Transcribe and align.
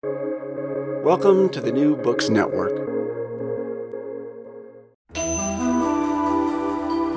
Welcome 0.00 1.48
to 1.50 1.60
the 1.60 1.72
New 1.72 1.96
Books 1.96 2.28
Network. 2.28 2.76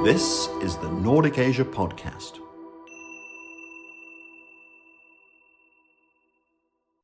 This 0.03 0.47
is 0.63 0.77
the 0.77 0.89
Nordic 0.91 1.37
Asia 1.37 1.63
Podcast. 1.63 2.39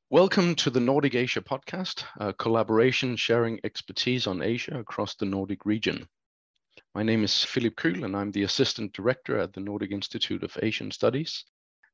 Welcome 0.09 0.55
to 0.55 0.71
the 0.71 0.79
Nordic 0.79 1.13
Asia 1.13 1.41
Podcast, 1.41 2.05
a 2.19 2.33
collaboration 2.33 3.15
sharing 3.15 3.59
expertise 3.63 4.25
on 4.25 4.41
Asia 4.41 4.79
across 4.79 5.13
the 5.13 5.27
Nordic 5.27 5.63
region. 5.63 6.07
My 6.95 7.03
name 7.03 7.23
is 7.23 7.43
Philip 7.43 7.75
Kuhl, 7.75 8.03
and 8.03 8.17
I'm 8.17 8.31
the 8.31 8.43
Assistant 8.43 8.93
Director 8.93 9.37
at 9.37 9.53
the 9.53 9.61
Nordic 9.61 9.91
Institute 9.91 10.41
of 10.41 10.57
Asian 10.63 10.89
Studies. 10.89 11.45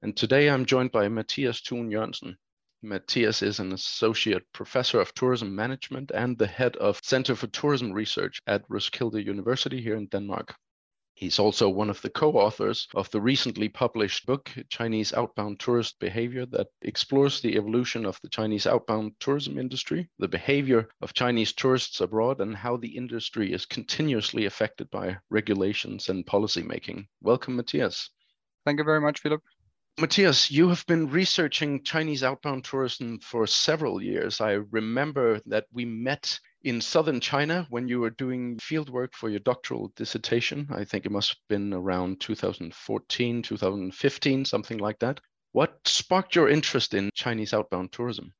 And 0.01 0.15
today 0.15 0.49
I'm 0.49 0.65
joined 0.65 0.93
by 0.93 1.09
Matias 1.09 1.59
Thuen 1.61 1.89
Jørgensen. 1.89 2.37
Matias 2.85 3.41
is 3.41 3.59
an 3.59 3.71
Associate 3.71 4.43
Professor 4.51 4.99
of 4.99 5.13
Tourism 5.13 5.55
Management 5.55 6.11
and 6.13 6.37
the 6.37 6.47
Head 6.47 6.75
of 6.75 6.99
Center 7.01 7.33
for 7.33 7.47
Tourism 7.47 7.93
Research 7.93 8.41
at 8.45 8.65
Roskilde 8.69 9.25
University 9.25 9.81
here 9.81 9.95
in 9.95 10.07
Denmark. 10.07 10.53
He's 11.13 11.39
also 11.39 11.69
one 11.69 11.89
of 11.89 12.01
the 12.01 12.09
co 12.09 12.33
authors 12.33 12.89
of 12.93 13.09
the 13.11 13.21
recently 13.21 13.69
published 13.69 14.25
book, 14.25 14.51
Chinese 14.67 15.13
Outbound 15.13 15.61
Tourist 15.61 15.97
Behavior, 15.99 16.45
that 16.47 16.67
explores 16.81 17.39
the 17.39 17.55
evolution 17.55 18.05
of 18.05 18.19
the 18.21 18.27
Chinese 18.27 18.67
outbound 18.67 19.13
tourism 19.19 19.57
industry, 19.57 20.09
the 20.19 20.27
behavior 20.27 20.89
of 21.01 21.13
Chinese 21.13 21.53
tourists 21.53 22.01
abroad, 22.01 22.41
and 22.41 22.53
how 22.53 22.75
the 22.75 22.97
industry 22.97 23.53
is 23.53 23.65
continuously 23.65 24.43
affected 24.43 24.89
by 24.89 25.17
regulations 25.29 26.09
and 26.09 26.25
policymaking. 26.25 27.07
Welcome, 27.21 27.55
Matias. 27.55 28.09
Thank 28.65 28.79
you 28.79 28.83
very 28.83 28.99
much, 28.99 29.21
Philip. 29.21 29.41
Matias, 29.99 30.49
you 30.49 30.69
have 30.69 30.83
been 30.87 31.11
researching 31.11 31.83
Chinese 31.83 32.23
outbound 32.23 32.63
tourism 32.63 33.19
for 33.19 33.45
several 33.45 34.01
years. 34.01 34.41
I 34.41 34.53
remember 34.53 35.39
that 35.45 35.67
we 35.71 35.85
met 35.85 36.39
in 36.63 36.81
southern 36.81 37.19
China 37.19 37.67
when 37.69 37.87
you 37.87 37.99
were 37.99 38.09
doing 38.09 38.57
field 38.57 38.89
work 38.89 39.13
for 39.13 39.29
your 39.29 39.41
doctoral 39.41 39.93
dissertation. 39.95 40.67
I 40.71 40.83
think 40.83 41.05
it 41.05 41.11
must 41.11 41.29
have 41.29 41.47
been 41.47 41.75
around 41.75 42.21
2014, 42.21 43.43
2015, 43.43 44.45
something 44.45 44.79
like 44.79 44.97
that. 44.99 45.19
What 45.51 45.79
sparked 45.85 46.35
your 46.35 46.49
interest 46.49 46.95
in 46.95 47.11
Chinese 47.13 47.53
outbound 47.53 47.91
tourism? 47.91 48.33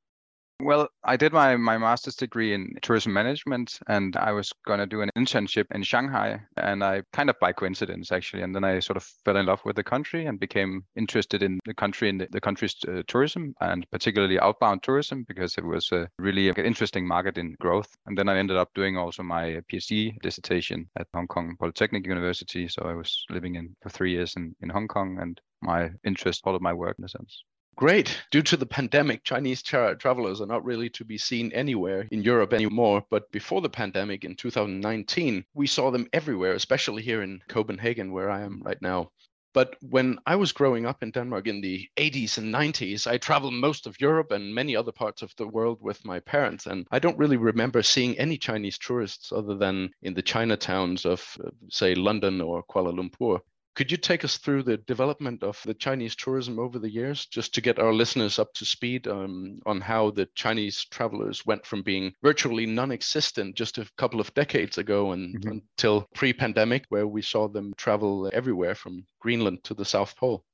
Well, 0.64 0.88
I 1.04 1.18
did 1.18 1.34
my, 1.34 1.58
my 1.58 1.78
master's 1.78 2.16
degree 2.16 2.54
in 2.54 2.76
tourism 2.82 3.12
management 3.12 3.80
and 3.88 4.16
I 4.16 4.32
was 4.32 4.50
going 4.66 4.80
to 4.80 4.86
do 4.86 5.02
an 5.02 5.10
internship 5.18 5.66
in 5.72 5.84
Shanghai. 5.84 6.40
And 6.56 6.82
I 6.82 7.02
kind 7.12 7.30
of 7.30 7.38
by 7.42 7.52
coincidence, 7.52 8.14
actually. 8.14 8.44
And 8.44 8.56
then 8.56 8.64
I 8.64 8.80
sort 8.80 8.96
of 8.96 9.04
fell 9.26 9.36
in 9.36 9.48
love 9.48 9.60
with 9.66 9.76
the 9.76 9.84
country 9.84 10.26
and 10.26 10.40
became 10.40 10.86
interested 10.96 11.44
in 11.44 11.60
the 11.66 11.74
country 11.74 12.08
and 12.08 12.26
the, 12.32 12.40
country's 12.40 12.78
uh, 12.88 13.02
tourism 13.08 13.54
and 13.60 13.86
particularly 13.92 14.40
outbound 14.40 14.84
tourism 14.84 15.26
because 15.28 15.58
it 15.58 15.66
was 15.66 15.92
a 15.92 16.08
really 16.18 16.48
interesting 16.48 17.06
market 17.06 17.38
in 17.38 17.58
growth. 17.60 17.94
And 18.06 18.18
then 18.18 18.30
I 18.30 18.38
ended 18.38 18.56
up 18.56 18.70
doing 18.74 18.96
also 18.96 19.22
my 19.22 19.60
PhD 19.70 20.18
dissertation 20.22 20.90
at 20.98 21.08
Hong 21.14 21.28
Kong 21.28 21.58
Polytechnic 21.60 22.08
University. 22.08 22.70
So 22.70 22.84
I 22.84 22.94
was 22.94 23.26
living 23.30 23.56
in 23.56 23.76
for 23.82 23.90
three 23.90 24.12
years 24.12 24.34
in, 24.38 24.56
in 24.62 24.70
Hong 24.70 24.88
Kong 24.88 25.18
and 25.20 25.42
my 25.62 25.90
interest 26.06 26.42
followed 26.42 26.62
my 26.62 26.72
work 26.72 26.96
in 27.00 27.04
a 27.04 27.10
sense. 27.10 27.44
Great. 27.76 28.22
Due 28.30 28.44
to 28.44 28.56
the 28.56 28.68
pandemic, 28.68 29.24
Chinese 29.24 29.64
tra- 29.64 29.98
travelers 29.98 30.40
are 30.42 30.46
not 30.46 30.64
really 30.64 30.90
to 30.92 31.04
be 31.04 31.18
seen 31.18 31.52
anywhere 31.54 32.08
in 32.12 32.22
Europe 32.22 32.54
anymore. 32.54 33.04
But 33.10 33.32
before 33.32 33.62
the 33.62 33.70
pandemic 33.70 34.24
in 34.24 34.36
2019, 34.36 35.44
we 35.56 35.66
saw 35.66 35.90
them 35.90 36.08
everywhere, 36.14 36.54
especially 36.54 37.02
here 37.02 37.24
in 37.24 37.42
Copenhagen, 37.48 38.12
where 38.12 38.30
I 38.30 38.42
am 38.42 38.62
right 38.64 38.82
now. 38.82 39.12
But 39.54 39.76
when 39.82 40.20
I 40.26 40.36
was 40.36 40.52
growing 40.52 40.86
up 40.86 41.04
in 41.04 41.12
Denmark 41.12 41.48
in 41.48 41.62
the 41.62 41.88
80s 41.98 42.38
and 42.40 42.54
90s, 42.54 43.06
I 43.06 43.18
traveled 43.18 43.54
most 43.54 43.86
of 43.86 44.00
Europe 44.02 44.32
and 44.32 44.54
many 44.54 44.76
other 44.76 44.92
parts 44.92 45.22
of 45.22 45.36
the 45.38 45.48
world 45.48 45.80
with 45.82 46.04
my 46.06 46.20
parents. 46.20 46.66
And 46.66 46.88
I 46.92 47.00
don't 47.00 47.20
really 47.20 47.38
remember 47.38 47.84
seeing 47.84 48.18
any 48.18 48.38
Chinese 48.38 48.80
tourists 48.80 49.32
other 49.32 49.56
than 49.56 49.92
in 50.02 50.16
the 50.16 50.24
Chinatowns 50.24 51.06
of, 51.06 51.38
uh, 51.44 51.50
say, 51.70 51.94
London 51.94 52.42
or 52.42 52.64
Kuala 52.64 52.94
Lumpur. 52.94 53.42
Could 53.76 53.92
you 53.92 53.98
take 53.98 54.24
us 54.24 54.38
through 54.38 54.64
the 54.64 54.78
development 54.78 55.42
of 55.42 55.60
the 55.66 55.74
Chinese 55.74 56.16
tourism 56.16 56.60
over 56.60 56.78
the 56.78 56.92
years, 56.92 57.26
just 57.26 57.56
to 57.56 57.62
get 57.62 57.80
our 57.80 57.94
listeners 57.94 58.38
up 58.38 58.54
to 58.54 58.66
speed 58.66 59.08
um, 59.08 59.60
on 59.66 59.82
how 59.82 60.12
the 60.12 60.28
Chinese 60.36 60.86
travelers 60.92 61.46
went 61.46 61.66
from 61.66 61.82
being 61.82 62.14
virtually 62.22 62.66
non 62.68 62.92
existent 62.92 63.56
just 63.56 63.80
a 63.80 63.90
couple 63.98 64.20
of 64.20 64.34
decades 64.36 64.78
ago 64.78 65.12
and 65.14 65.36
mm-hmm. 65.36 65.50
until 65.52 66.08
pre 66.14 66.34
pandemic, 66.34 66.86
where 66.90 67.08
we 67.08 67.22
saw 67.22 67.48
them 67.48 67.74
travel 67.76 68.30
everywhere 68.32 68.76
from 68.76 69.06
Greenland 69.20 69.64
to 69.64 69.74
the 69.74 69.86
South 69.86 70.16
Pole? 70.18 70.46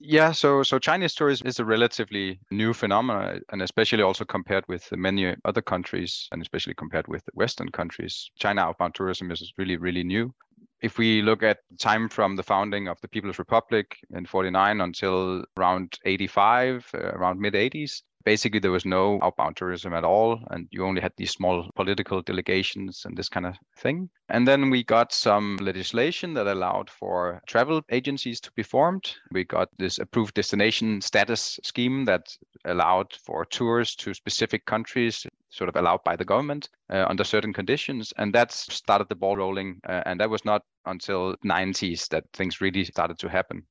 Yeah, 0.00 0.32
so 0.32 0.62
so 0.62 0.78
Chinese 0.78 1.14
tourism 1.14 1.46
is 1.46 1.58
a 1.58 1.64
relatively 1.64 2.40
new 2.50 2.74
phenomenon, 2.74 3.40
and 3.50 3.62
especially 3.62 4.02
also 4.02 4.24
compared 4.24 4.64
with 4.68 4.90
many 4.92 5.34
other 5.44 5.62
countries, 5.62 6.28
and 6.32 6.42
especially 6.42 6.74
compared 6.74 7.08
with 7.08 7.24
Western 7.32 7.70
countries, 7.70 8.30
China 8.36 8.62
outbound 8.62 8.94
tourism 8.94 9.30
is 9.30 9.52
really 9.56 9.76
really 9.76 10.04
new. 10.04 10.34
If 10.82 10.98
we 10.98 11.22
look 11.22 11.42
at 11.42 11.58
time 11.80 12.08
from 12.08 12.36
the 12.36 12.42
founding 12.42 12.88
of 12.88 13.00
the 13.00 13.08
People's 13.08 13.38
Republic 13.38 13.96
in 14.10 14.26
49 14.26 14.80
until 14.80 15.44
around 15.56 15.98
85, 16.04 16.90
uh, 16.94 16.98
around 16.98 17.40
mid 17.40 17.54
80s, 17.54 18.02
basically 18.24 18.60
there 18.60 18.70
was 18.70 18.84
no 18.84 19.18
outbound 19.22 19.56
tourism 19.56 19.92
at 19.94 20.04
all 20.04 20.40
and 20.50 20.66
you 20.70 20.84
only 20.84 21.00
had 21.00 21.12
these 21.16 21.30
small 21.30 21.68
political 21.74 22.22
delegations 22.22 23.02
and 23.04 23.16
this 23.16 23.28
kind 23.28 23.46
of 23.46 23.56
thing. 23.76 24.08
And 24.28 24.48
then 24.48 24.70
we 24.70 24.82
got 24.82 25.12
some 25.12 25.58
legislation 25.58 26.34
that 26.34 26.46
allowed 26.46 26.90
for 26.90 27.42
travel 27.46 27.82
agencies 27.90 28.40
to 28.40 28.52
be 28.52 28.62
formed. 28.62 29.14
We 29.30 29.44
got 29.44 29.68
this 29.78 29.98
approved 29.98 30.34
destination 30.34 31.00
status 31.00 31.58
scheme 31.62 32.04
that 32.06 32.36
allowed 32.64 33.12
for 33.24 33.44
tours 33.44 33.94
to 33.96 34.14
specific 34.14 34.64
countries 34.64 35.26
sort 35.50 35.68
of 35.68 35.76
allowed 35.76 36.02
by 36.04 36.16
the 36.16 36.24
government 36.24 36.68
uh, 36.90 37.04
under 37.08 37.24
certain 37.24 37.52
conditions. 37.52 38.12
And 38.16 38.34
that 38.34 38.52
started 38.52 39.08
the 39.08 39.14
ball 39.14 39.36
rolling 39.36 39.80
uh, 39.88 40.02
and 40.06 40.18
that 40.20 40.30
was 40.30 40.44
not 40.44 40.62
until 40.86 41.36
90s 41.44 42.08
that 42.08 42.24
things 42.32 42.60
really 42.60 42.84
started 42.84 43.18
to 43.18 43.28
happen 43.28 43.66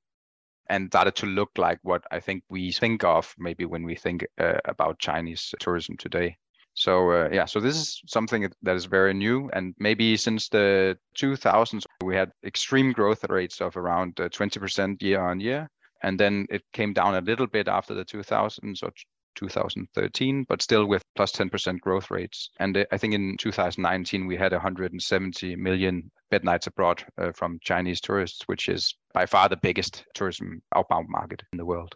and 0.73 0.88
started 0.88 1.16
to 1.16 1.28
look 1.28 1.51
like 1.57 1.79
what 1.84 2.03
i 2.11 2.19
think 2.19 2.44
we 2.50 2.72
think 2.72 3.03
of 3.03 3.35
maybe 3.38 3.66
when 3.66 3.84
we 3.84 3.95
think 3.95 4.25
uh, 4.39 4.59
about 4.66 5.00
chinese 5.00 5.53
tourism 5.59 5.95
today. 5.97 6.35
So 6.73 7.11
uh, 7.11 7.29
yeah 7.31 7.45
so 7.45 7.59
this 7.59 7.75
is 7.75 8.01
something 8.07 8.50
that 8.63 8.75
is 8.75 8.85
very 8.85 9.13
new. 9.13 9.50
And 9.53 9.75
maybe 9.78 10.17
since 10.17 10.50
the 10.50 10.97
2000s 11.17 11.84
we 12.03 12.16
had 12.16 12.31
extreme 12.44 12.91
growth 12.91 13.23
rates 13.29 13.61
of 13.61 13.78
around 13.78 14.16
20% 14.16 14.94
uh, 14.94 14.95
year 15.00 15.22
on 15.22 15.39
year. 15.39 15.69
And 16.01 16.19
then 16.19 16.47
it 16.50 16.63
came 16.73 16.94
down 16.94 17.16
a 17.16 17.22
little 17.22 17.47
bit 17.47 17.67
after 17.67 17.94
the 17.94 18.03
2000s 18.03 18.84
or 18.84 18.91
2013, 19.35 20.45
but 20.47 20.61
still 20.61 20.85
with 20.85 21.03
plus 21.16 21.31
10% 21.31 21.79
growth 21.79 22.11
rates. 22.11 22.49
And 22.59 22.77
uh, 22.77 22.85
I 22.91 22.97
think 22.97 23.13
in 23.13 23.38
2019, 23.38 24.27
we 24.27 24.35
had 24.35 24.51
170 24.51 25.55
million 25.55 26.11
bed 26.31 26.44
nights 26.44 26.67
abroad 26.67 27.03
uh, 27.17 27.31
from 27.31 27.59
Chinese 27.61 28.01
tourists, 28.01 28.43
which 28.47 28.69
is 28.69 28.95
by 29.13 29.25
far 29.25 29.49
the 29.49 29.57
biggest 29.57 30.05
tourism 30.13 30.61
outbound 30.75 31.07
market 31.09 31.43
in 31.51 31.57
the 31.57 31.66
world. 31.66 31.95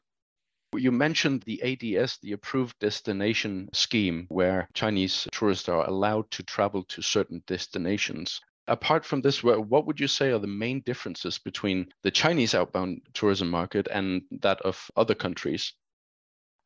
You 0.76 0.92
mentioned 0.92 1.44
the 1.44 1.64
ADS, 1.64 2.18
the 2.22 2.34
approved 2.34 2.78
destination 2.80 3.70
scheme, 3.74 4.26
where 4.28 4.68
Chinese 4.74 5.28
tourists 5.32 5.70
are 5.70 5.88
allowed 5.88 6.30
to 6.32 6.44
travel 6.44 6.84
to 6.84 7.02
certain 7.02 7.42
destinations. 7.48 8.42
Apart 8.68 9.06
from 9.06 9.22
this, 9.22 9.42
what 9.44 9.86
would 9.88 10.00
you 10.00 10.10
say 10.10 10.32
are 10.32 10.40
the 10.40 10.48
main 10.48 10.82
differences 10.82 11.40
between 11.40 11.88
the 12.04 12.12
Chinese 12.12 12.54
outbound 12.54 13.02
tourism 13.14 13.50
market 13.50 13.88
and 13.90 14.24
that 14.42 14.60
of 14.62 14.92
other 14.98 15.16
countries? 15.16 15.74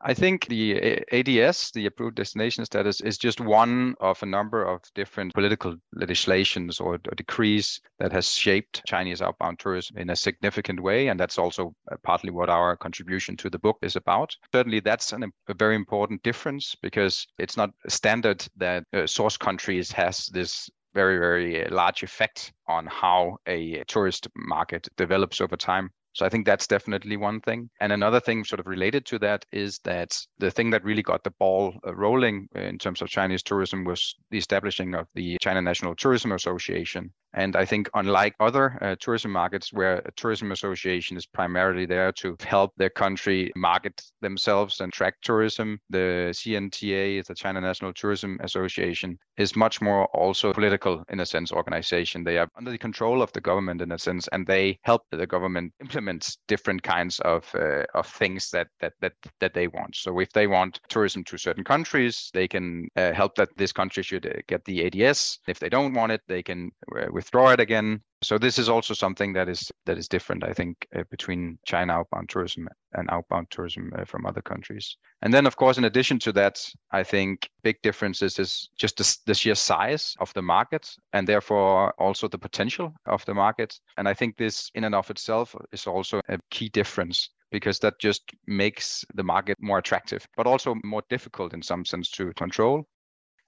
I 0.04 0.14
think 0.14 0.48
the 0.48 1.04
ADS, 1.12 1.72
the 1.72 1.86
approved 1.86 2.16
destination 2.16 2.66
status, 2.66 3.02
is 3.02 3.18
just 3.18 3.40
one 3.40 3.96
of 4.00 4.22
a 4.24 4.26
number 4.26 4.64
of 4.64 4.82
different 4.96 5.34
political 5.34 5.76
legislations 5.94 6.80
or, 6.80 6.96
or, 6.96 7.16
decrees 7.16 7.80
that 8.00 8.12
has 8.12 8.32
shaped 8.32 8.82
Chinese 8.88 9.22
outbound 9.22 9.60
tourism 9.60 9.98
in 9.98 10.10
a 10.10 10.16
significant 10.16 10.82
way. 10.82 11.10
And 11.10 11.20
that's 11.20 11.38
also 11.38 11.76
uh, 11.92 11.98
partly 12.04 12.32
what 12.32 12.50
our 12.50 12.76
contribution 12.76 13.38
to 13.38 13.50
the 13.50 13.60
book 13.60 13.78
is 13.82 13.96
about. 13.96 14.36
Certainly, 14.52 14.80
that's 14.80 15.14
an, 15.14 15.32
a 15.48 15.54
very 15.54 15.76
important 15.76 16.24
difference 16.24 16.76
because 16.82 17.28
it's 17.38 17.58
not 17.58 17.70
standard 17.88 18.46
that 18.58 18.84
uh, 18.94 19.06
source 19.06 19.38
countries 19.38 19.92
has 19.92 20.28
this 20.28 20.70
very, 20.94 21.18
very 21.18 21.66
large 21.70 22.04
effect 22.04 22.52
on 22.68 22.86
how 22.88 23.38
a 23.48 23.84
tourist 23.88 24.28
market 24.36 24.88
develops 24.98 25.42
over 25.42 25.56
time. 25.56 25.92
So 26.14 26.26
I 26.26 26.30
think 26.30 26.46
that's 26.46 26.68
definitely 26.68 27.16
one 27.18 27.40
thing. 27.40 27.70
And 27.80 27.94
another 27.94 28.20
thing, 28.20 28.44
sort 28.44 28.60
of 28.60 28.68
related 28.68 29.06
to 29.08 29.20
that, 29.20 29.46
is 29.52 29.80
that 29.86 30.18
the 30.40 30.52
thing 30.52 30.70
that 30.72 30.84
really 30.84 31.04
got 31.04 31.24
the 31.24 31.32
ball 31.32 31.74
uh, 31.88 31.96
rolling 31.96 32.48
in 32.56 32.78
terms 32.78 33.02
of 33.02 33.08
Chinese 33.08 33.44
tourism 33.44 33.86
was 33.86 34.16
the 34.30 34.38
establishing 34.38 34.94
of 34.94 35.08
the 35.16 35.38
China 35.42 35.62
National 35.62 35.96
Tourism 35.96 36.34
Association. 36.34 37.14
And 37.34 37.56
I 37.56 37.66
think, 37.66 37.90
unlike 37.94 38.36
other 38.40 38.78
uh, 38.82 38.96
tourism 39.00 39.32
markets 39.32 39.72
where 39.72 39.98
a 40.00 40.12
tourism 40.16 40.52
association 40.52 41.16
is 41.18 41.26
primarily 41.26 41.86
there 41.86 42.12
to 42.14 42.36
help 42.42 42.74
their 42.78 42.90
country 42.90 43.52
market 43.56 44.02
themselves 44.22 44.82
and 44.82 44.92
track 44.92 45.16
tourism, 45.22 45.80
the 45.90 46.32
CNTA, 46.34 47.26
the 47.26 47.36
China 47.36 47.62
National 47.62 47.94
Tourism 47.94 48.38
Association, 48.42 49.18
is 49.38 49.56
much 49.56 49.82
more 49.82 50.06
also 50.08 50.54
political 50.54 51.04
in 51.10 51.22
a 51.22 51.26
sense 51.26 51.52
organization. 51.52 52.24
They 52.24 52.38
are 52.38 52.50
under 52.58 52.72
the 52.72 52.78
control 52.78 53.22
of 53.22 53.32
the 53.34 53.42
government 53.42 53.82
in 53.82 53.92
a 53.92 53.98
sense, 53.98 54.28
and 54.32 54.46
they 54.46 54.78
help 54.84 55.04
the 55.12 55.28
government 55.28 55.74
implement 55.80 56.38
different 56.48 56.84
kinds 56.84 57.20
of 57.22 57.50
uh, 57.56 57.84
of 57.94 58.08
things 58.08 58.50
that 58.52 58.68
that 58.82 58.94
that 59.02 59.14
that 59.40 59.54
they 59.54 59.68
want. 59.68 59.96
So 59.96 60.20
if 60.20 60.32
they 60.32 60.48
want 60.48 60.80
tourism 60.90 61.24
to 61.26 61.38
certain 61.38 61.64
countries, 61.64 62.30
they 62.34 62.48
can 62.48 62.88
uh, 62.96 63.14
help 63.14 63.36
that 63.36 63.50
this 63.58 63.72
country 63.72 64.04
should 64.04 64.26
uh, 64.26 64.42
get 64.48 64.66
the 64.66 64.86
ADS. 64.86 65.40
If 65.48 65.60
they 65.60 65.70
don't 65.70 65.94
want 65.94 66.12
it, 66.12 66.22
they 66.28 66.44
can 66.44 66.72
uh, 66.96 67.21
withdraw 67.22 67.52
it 67.52 67.60
again. 67.60 68.02
So 68.24 68.40
this 68.40 68.58
is 68.58 68.68
also 68.68 68.94
something 68.96 69.34
that 69.34 69.48
is 69.48 69.72
that 69.86 69.98
is 69.98 70.08
different, 70.08 70.44
I 70.44 70.54
think, 70.54 70.88
uh, 70.96 71.04
between 71.12 71.60
China 71.66 71.94
outbound 71.94 72.30
tourism 72.30 72.68
and 72.94 73.08
outbound 73.12 73.48
tourism 73.52 73.92
uh, 73.96 74.06
from 74.06 74.26
other 74.26 74.42
countries. 74.42 74.98
And 75.22 75.32
then, 75.34 75.46
of 75.46 75.56
course, 75.56 75.78
in 75.78 75.86
addition 75.86 76.18
to 76.20 76.32
that, 76.34 76.56
I 76.92 77.04
think 77.04 77.50
big 77.64 77.78
differences 77.84 78.40
is 78.40 78.70
just 78.76 78.98
the, 78.98 79.18
the 79.28 79.36
sheer 79.36 79.56
size 79.56 80.16
of 80.20 80.34
the 80.34 80.42
market 80.42 80.90
and 81.14 81.28
therefore 81.28 81.94
also 82.00 82.28
the 82.28 82.46
potential 82.48 82.94
of 83.06 83.24
the 83.26 83.36
market. 83.36 83.80
And 83.98 84.08
I 84.08 84.16
think 84.16 84.38
this, 84.38 84.72
in 84.74 84.84
and 84.84 84.96
of 84.96 85.10
itself, 85.12 85.56
is 85.72 85.88
also 85.88 86.22
a 86.28 86.40
key 86.50 86.70
difference 86.70 87.30
because 87.52 87.80
that 87.80 88.00
just 88.00 88.24
makes 88.48 89.06
the 89.14 89.24
market 89.24 89.58
more 89.60 89.78
attractive, 89.78 90.26
but 90.38 90.48
also 90.48 90.76
more 90.84 91.04
difficult 91.10 91.54
in 91.54 91.62
some 91.62 91.86
sense 91.86 92.10
to 92.12 92.34
control. 92.34 92.88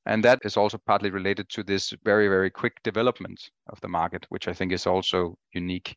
And 0.06 0.24
that 0.24 0.40
is 0.44 0.58
also 0.58 0.78
partly 0.78 1.10
related 1.10 1.50
to 1.50 1.64
this 1.64 1.94
very, 2.04 2.28
very 2.28 2.50
quick 2.50 2.74
development 2.84 3.50
of 3.68 3.80
the 3.82 3.88
market, 3.88 4.26
which 4.30 4.48
I 4.48 4.54
think 4.54 4.72
is 4.72 4.86
also 4.86 5.38
unique. 5.54 5.96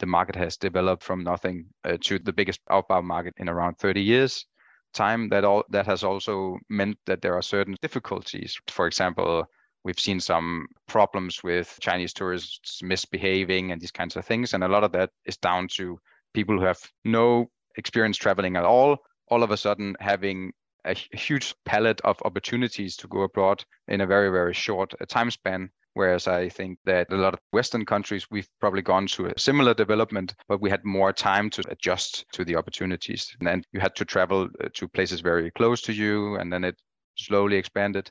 The 0.00 0.06
market 0.06 0.34
has 0.34 0.56
developed 0.56 1.04
from 1.04 1.22
nothing 1.22 1.66
uh, 1.84 1.96
to 2.02 2.18
the 2.18 2.32
biggest 2.32 2.60
outbound 2.70 3.06
market 3.06 3.34
in 3.36 3.48
around 3.48 3.78
30 3.78 4.02
years 4.02 4.44
time. 4.92 5.28
That 5.28 5.44
all 5.44 5.62
that 5.70 5.86
has 5.86 6.02
also 6.02 6.58
meant 6.68 6.98
that 7.06 7.22
there 7.22 7.34
are 7.34 7.42
certain 7.42 7.76
difficulties. 7.80 8.58
For 8.68 8.88
example, 8.88 9.44
we've 9.84 10.00
seen 10.00 10.18
some 10.18 10.66
problems 10.88 11.44
with 11.44 11.78
Chinese 11.80 12.12
tourists 12.12 12.82
misbehaving 12.82 13.70
and 13.70 13.80
these 13.80 13.92
kinds 13.92 14.16
of 14.16 14.24
things, 14.24 14.54
and 14.54 14.64
a 14.64 14.68
lot 14.68 14.84
of 14.84 14.92
that 14.92 15.10
is 15.26 15.36
down 15.36 15.68
to 15.76 15.98
people 16.32 16.58
who 16.58 16.64
have 16.64 16.80
no 17.04 17.48
experience 17.76 18.16
traveling 18.16 18.56
at 18.56 18.64
all, 18.64 18.98
all 19.28 19.42
of 19.42 19.50
a 19.52 19.56
sudden 19.56 19.96
having 20.00 20.52
a 20.84 20.94
huge 21.16 21.54
palette 21.64 22.00
of 22.02 22.20
opportunities 22.24 22.96
to 22.96 23.08
go 23.08 23.22
abroad 23.22 23.64
in 23.88 24.00
a 24.00 24.06
very, 24.06 24.30
very 24.30 24.54
short 24.54 24.92
uh, 25.00 25.04
time 25.06 25.30
span. 25.30 25.70
Whereas 25.94 26.26
I 26.26 26.48
think 26.48 26.78
that 26.86 27.12
a 27.12 27.16
lot 27.16 27.34
of 27.34 27.40
Western 27.52 27.86
countries, 27.86 28.26
we've 28.28 28.48
probably 28.60 28.82
gone 28.82 29.06
through 29.06 29.26
a 29.26 29.38
similar 29.38 29.74
development, 29.74 30.34
but 30.48 30.60
we 30.60 30.68
had 30.68 30.84
more 30.84 31.12
time 31.12 31.50
to 31.50 31.62
adjust 31.68 32.24
to 32.32 32.44
the 32.44 32.56
opportunities. 32.56 33.32
And 33.38 33.46
then 33.46 33.62
you 33.72 33.78
had 33.78 33.94
to 33.96 34.04
travel 34.04 34.48
uh, 34.62 34.68
to 34.74 34.88
places 34.88 35.20
very 35.20 35.52
close 35.52 35.80
to 35.82 35.92
you, 35.92 36.34
and 36.36 36.52
then 36.52 36.64
it 36.64 36.76
slowly 37.16 37.56
expanded. 37.56 38.10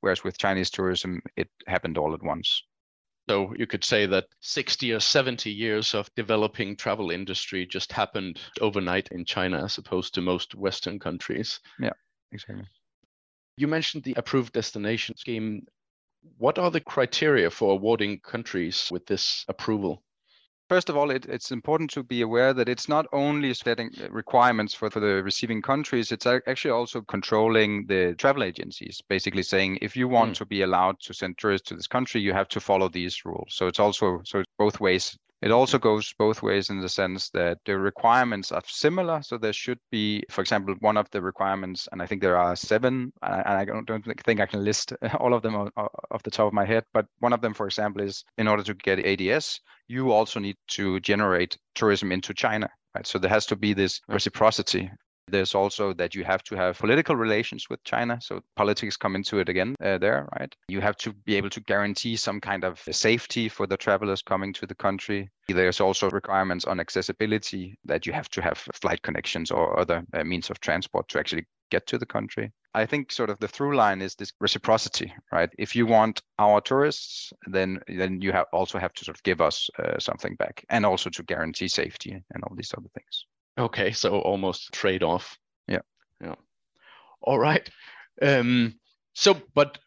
Whereas 0.00 0.22
with 0.22 0.38
Chinese 0.38 0.70
tourism, 0.70 1.20
it 1.36 1.48
happened 1.66 1.98
all 1.98 2.14
at 2.14 2.22
once. 2.22 2.62
So 3.28 3.52
you 3.56 3.66
could 3.66 3.82
say 3.82 4.06
that 4.06 4.26
60 4.40 4.92
or 4.92 5.00
70 5.00 5.50
years 5.50 5.94
of 5.94 6.14
developing 6.14 6.76
travel 6.76 7.10
industry 7.10 7.66
just 7.66 7.90
happened 7.90 8.38
overnight 8.60 9.08
in 9.08 9.24
China 9.24 9.64
as 9.64 9.78
opposed 9.78 10.14
to 10.14 10.20
most 10.20 10.54
Western 10.54 10.98
countries. 10.98 11.58
Yeah 11.80 11.94
exactly. 12.34 12.66
You 13.56 13.68
mentioned 13.68 14.02
the 14.02 14.14
approved 14.16 14.52
destination 14.52 15.16
scheme. 15.16 15.66
What 16.38 16.58
are 16.58 16.70
the 16.70 16.80
criteria 16.80 17.50
for 17.50 17.72
awarding 17.72 18.20
countries 18.20 18.88
with 18.90 19.06
this 19.06 19.44
approval? 19.48 20.02
First 20.70 20.88
of 20.88 20.96
all, 20.96 21.10
it, 21.10 21.26
it's 21.26 21.52
important 21.52 21.90
to 21.90 22.02
be 22.02 22.22
aware 22.22 22.54
that 22.54 22.70
it's 22.70 22.88
not 22.88 23.06
only 23.12 23.52
setting 23.52 23.90
requirements 24.10 24.72
for, 24.72 24.88
for 24.88 24.98
the 24.98 25.22
receiving 25.22 25.60
countries, 25.60 26.10
it's 26.10 26.26
actually 26.26 26.70
also 26.70 27.02
controlling 27.02 27.86
the 27.86 28.14
travel 28.16 28.42
agencies, 28.42 29.00
basically 29.08 29.42
saying 29.42 29.78
if 29.82 29.94
you 29.94 30.08
want 30.08 30.32
mm. 30.32 30.38
to 30.38 30.46
be 30.46 30.62
allowed 30.62 30.98
to 31.00 31.12
send 31.12 31.36
tourists 31.36 31.68
to 31.68 31.76
this 31.76 31.86
country, 31.86 32.22
you 32.22 32.32
have 32.32 32.48
to 32.48 32.60
follow 32.60 32.88
these 32.88 33.26
rules. 33.26 33.48
So 33.50 33.66
it's 33.66 33.78
also 33.78 34.22
so 34.24 34.40
it's 34.40 34.50
both 34.58 34.80
ways 34.80 35.16
it 35.44 35.50
also 35.50 35.78
goes 35.78 36.14
both 36.18 36.42
ways 36.42 36.70
in 36.70 36.80
the 36.80 36.88
sense 36.88 37.28
that 37.30 37.58
the 37.66 37.78
requirements 37.78 38.50
are 38.50 38.62
similar. 38.66 39.20
So 39.20 39.36
there 39.36 39.52
should 39.52 39.78
be, 39.90 40.24
for 40.30 40.40
example, 40.40 40.74
one 40.80 40.96
of 40.96 41.10
the 41.10 41.20
requirements, 41.20 41.86
and 41.92 42.00
I 42.00 42.06
think 42.06 42.22
there 42.22 42.38
are 42.38 42.56
seven, 42.56 43.12
and 43.22 43.58
I 43.58 43.66
don't, 43.66 43.86
don't 43.86 44.02
think 44.24 44.40
I 44.40 44.46
can 44.46 44.64
list 44.64 44.94
all 45.20 45.34
of 45.34 45.42
them 45.42 45.54
off 45.76 46.22
the 46.22 46.30
top 46.30 46.46
of 46.46 46.54
my 46.54 46.64
head, 46.64 46.84
but 46.94 47.04
one 47.18 47.34
of 47.34 47.42
them, 47.42 47.52
for 47.52 47.66
example, 47.66 48.00
is 48.00 48.24
in 48.38 48.48
order 48.48 48.62
to 48.62 48.72
get 48.72 49.04
ADS, 49.04 49.60
you 49.86 50.12
also 50.12 50.40
need 50.40 50.56
to 50.68 50.98
generate 51.00 51.58
tourism 51.74 52.10
into 52.10 52.32
China. 52.32 52.70
Right. 52.94 53.06
So 53.06 53.18
there 53.18 53.30
has 53.30 53.44
to 53.46 53.56
be 53.56 53.74
this 53.74 54.00
reciprocity 54.08 54.90
there's 55.28 55.54
also 55.54 55.92
that 55.94 56.14
you 56.14 56.24
have 56.24 56.42
to 56.44 56.56
have 56.56 56.78
political 56.78 57.16
relations 57.16 57.68
with 57.70 57.82
China. 57.84 58.18
So 58.20 58.42
politics 58.56 58.96
come 58.96 59.16
into 59.16 59.38
it 59.38 59.48
again 59.48 59.74
uh, 59.82 59.98
there, 59.98 60.28
right? 60.38 60.54
You 60.68 60.80
have 60.80 60.96
to 60.98 61.12
be 61.12 61.36
able 61.36 61.50
to 61.50 61.60
guarantee 61.60 62.16
some 62.16 62.40
kind 62.40 62.64
of 62.64 62.80
safety 62.90 63.48
for 63.48 63.66
the 63.66 63.76
travelers 63.76 64.22
coming 64.22 64.52
to 64.54 64.66
the 64.66 64.74
country. 64.74 65.30
There's 65.48 65.80
also 65.80 66.10
requirements 66.10 66.64
on 66.64 66.80
accessibility 66.80 67.78
that 67.84 68.06
you 68.06 68.12
have 68.12 68.28
to 68.30 68.42
have 68.42 68.58
flight 68.74 69.02
connections 69.02 69.50
or 69.50 69.78
other 69.78 70.04
uh, 70.12 70.24
means 70.24 70.50
of 70.50 70.60
transport 70.60 71.08
to 71.08 71.18
actually 71.18 71.46
get 71.70 71.86
to 71.86 71.98
the 71.98 72.06
country. 72.06 72.52
I 72.74 72.86
think 72.86 73.12
sort 73.12 73.30
of 73.30 73.38
the 73.38 73.48
through 73.48 73.76
line 73.76 74.02
is 74.02 74.14
this 74.14 74.32
reciprocity, 74.40 75.12
right? 75.32 75.50
If 75.58 75.76
you 75.76 75.86
want 75.86 76.22
our 76.38 76.60
tourists, 76.60 77.32
then 77.46 77.80
then 77.86 78.20
you 78.20 78.32
have 78.32 78.46
also 78.52 78.78
have 78.78 78.92
to 78.94 79.04
sort 79.04 79.16
of 79.16 79.22
give 79.22 79.40
us 79.40 79.70
uh, 79.78 79.98
something 79.98 80.34
back, 80.36 80.64
and 80.68 80.84
also 80.84 81.10
to 81.10 81.22
guarantee 81.22 81.68
safety 81.68 82.12
and 82.32 82.44
all 82.44 82.56
these 82.56 82.74
other 82.76 82.90
things. 82.94 83.26
Okay, 83.56 83.92
so 83.92 84.18
almost 84.18 84.72
trade 84.72 85.02
off. 85.02 85.38
Yeah. 85.68 85.80
Yeah. 86.20 86.34
All 87.22 87.38
right. 87.38 87.68
Um, 88.20 88.74
so, 89.14 89.40
but 89.54 89.78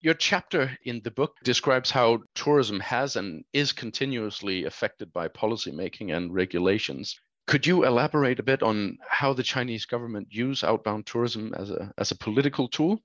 your 0.00 0.14
chapter 0.14 0.76
in 0.84 1.00
the 1.02 1.10
book 1.10 1.34
describes 1.42 1.90
how 1.90 2.20
tourism 2.34 2.78
has 2.80 3.16
and 3.16 3.44
is 3.52 3.72
continuously 3.72 4.64
affected 4.64 5.12
by 5.12 5.28
policymaking 5.28 6.14
and 6.14 6.32
regulations. 6.32 7.18
Could 7.46 7.66
you 7.66 7.84
elaborate 7.84 8.38
a 8.38 8.42
bit 8.44 8.62
on 8.62 8.98
how 9.08 9.32
the 9.32 9.42
Chinese 9.42 9.86
government 9.86 10.28
use 10.30 10.62
outbound 10.62 11.06
tourism 11.06 11.54
as 11.54 11.70
a 11.70 11.92
as 11.96 12.10
a 12.10 12.16
political 12.16 12.68
tool? 12.68 13.00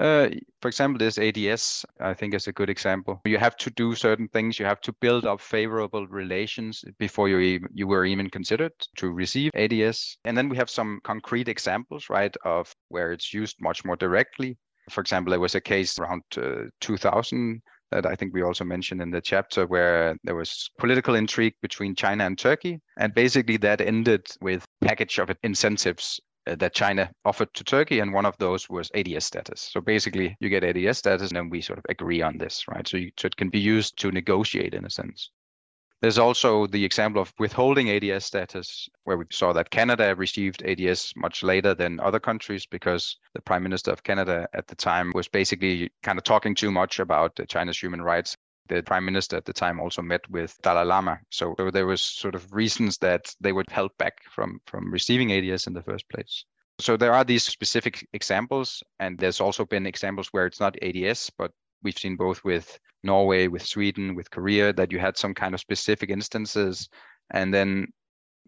Uh, 0.00 0.30
for 0.62 0.68
example, 0.68 0.98
this 0.98 1.18
ADS, 1.18 1.84
I 2.00 2.14
think 2.14 2.32
is 2.32 2.46
a 2.46 2.52
good 2.52 2.70
example. 2.70 3.20
You 3.26 3.36
have 3.36 3.56
to 3.58 3.70
do 3.70 3.94
certain 3.94 4.28
things. 4.28 4.58
You 4.58 4.64
have 4.64 4.80
to 4.80 4.94
build 4.94 5.26
up 5.26 5.42
favorable 5.42 6.06
relations 6.06 6.82
before 6.98 7.28
you 7.28 7.38
even, 7.38 7.68
you 7.74 7.86
were 7.86 8.06
even 8.06 8.30
considered 8.30 8.72
to 8.96 9.10
receive 9.10 9.50
ADS. 9.54 10.16
And 10.24 10.38
then 10.38 10.48
we 10.48 10.56
have 10.56 10.70
some 10.70 11.00
concrete 11.04 11.48
examples, 11.48 12.08
right, 12.08 12.34
of 12.46 12.74
where 12.88 13.12
it's 13.12 13.34
used 13.34 13.56
much 13.60 13.84
more 13.84 13.96
directly. 13.96 14.56
For 14.88 15.02
example, 15.02 15.32
there 15.32 15.40
was 15.40 15.54
a 15.54 15.60
case 15.60 15.98
around 15.98 16.22
uh, 16.38 16.70
2000 16.80 17.60
that 17.90 18.06
I 18.06 18.14
think 18.14 18.32
we 18.32 18.42
also 18.42 18.64
mentioned 18.64 19.02
in 19.02 19.10
the 19.10 19.20
chapter 19.20 19.66
where 19.66 20.16
there 20.24 20.34
was 20.34 20.70
political 20.78 21.14
intrigue 21.14 21.54
between 21.60 21.94
China 21.94 22.24
and 22.24 22.38
Turkey. 22.38 22.80
And 22.96 23.12
basically 23.12 23.58
that 23.58 23.80
ended 23.80 24.26
with 24.40 24.64
package 24.80 25.18
of 25.18 25.30
incentives 25.42 26.20
Uh, 26.46 26.54
that 26.54 26.74
China 26.74 27.10
offered 27.26 27.52
to 27.52 27.62
Turkey, 27.62 28.00
and 28.00 28.14
one 28.14 28.24
of 28.24 28.34
those 28.38 28.68
was 28.70 28.90
ADS 28.94 29.26
status. 29.26 29.60
So 29.60 29.80
basically, 29.82 30.36
you 30.40 30.48
get 30.48 30.64
ADS 30.64 30.96
status, 30.96 31.28
and 31.28 31.36
then 31.36 31.50
we 31.50 31.60
sort 31.60 31.78
of 31.78 31.84
agree 31.90 32.22
on 32.22 32.38
this, 32.38 32.66
right? 32.66 32.86
So, 32.88 32.96
you, 32.96 33.10
so 33.18 33.26
it 33.26 33.36
can 33.36 33.50
be 33.50 33.60
used 33.60 33.98
to 33.98 34.10
negotiate 34.10 34.72
in 34.72 34.86
a 34.86 34.90
sense. 34.90 35.30
There's 36.00 36.16
also 36.18 36.66
the 36.66 36.82
example 36.82 37.20
of 37.20 37.34
withholding 37.38 37.90
ADS 37.90 38.24
status, 38.24 38.88
where 39.04 39.18
we 39.18 39.26
saw 39.30 39.52
that 39.52 39.68
Canada 39.68 40.14
received 40.16 40.62
ADS 40.62 41.12
much 41.14 41.42
later 41.42 41.74
than 41.74 42.00
other 42.00 42.18
countries 42.18 42.64
because 42.64 43.18
the 43.34 43.42
Prime 43.42 43.62
Minister 43.62 43.90
of 43.90 44.02
Canada 44.02 44.48
at 44.54 44.66
the 44.66 44.74
time 44.74 45.12
was 45.14 45.28
basically 45.28 45.90
kind 46.02 46.16
of 46.18 46.24
talking 46.24 46.54
too 46.54 46.70
much 46.70 47.00
about 47.00 47.38
China's 47.48 47.78
human 47.78 48.00
rights 48.00 48.34
the 48.70 48.82
prime 48.82 49.04
minister 49.04 49.36
at 49.36 49.44
the 49.44 49.52
time 49.52 49.80
also 49.80 50.00
met 50.00 50.28
with 50.30 50.56
Dalai 50.62 50.84
Lama. 50.84 51.18
So, 51.30 51.54
so 51.58 51.70
there 51.70 51.86
was 51.86 52.00
sort 52.00 52.34
of 52.34 52.52
reasons 52.52 52.96
that 52.98 53.34
they 53.40 53.52
were 53.52 53.64
held 53.68 53.90
back 53.98 54.22
from 54.30 54.60
from 54.66 54.90
receiving 54.90 55.32
ADS 55.32 55.66
in 55.66 55.74
the 55.74 55.82
first 55.82 56.08
place. 56.08 56.44
So 56.78 56.96
there 56.96 57.12
are 57.12 57.24
these 57.24 57.44
specific 57.44 58.06
examples, 58.14 58.82
and 59.00 59.18
there's 59.18 59.40
also 59.40 59.66
been 59.66 59.86
examples 59.86 60.28
where 60.28 60.46
it's 60.46 60.60
not 60.60 60.82
ADS, 60.82 61.30
but 61.36 61.52
we've 61.82 61.98
seen 61.98 62.16
both 62.16 62.42
with 62.42 62.78
Norway, 63.02 63.48
with 63.48 63.66
Sweden, 63.66 64.14
with 64.14 64.30
Korea 64.30 64.72
that 64.72 64.92
you 64.92 64.98
had 64.98 65.18
some 65.18 65.34
kind 65.34 65.52
of 65.54 65.60
specific 65.60 66.08
instances, 66.08 66.88
and 67.32 67.52
then 67.52 67.92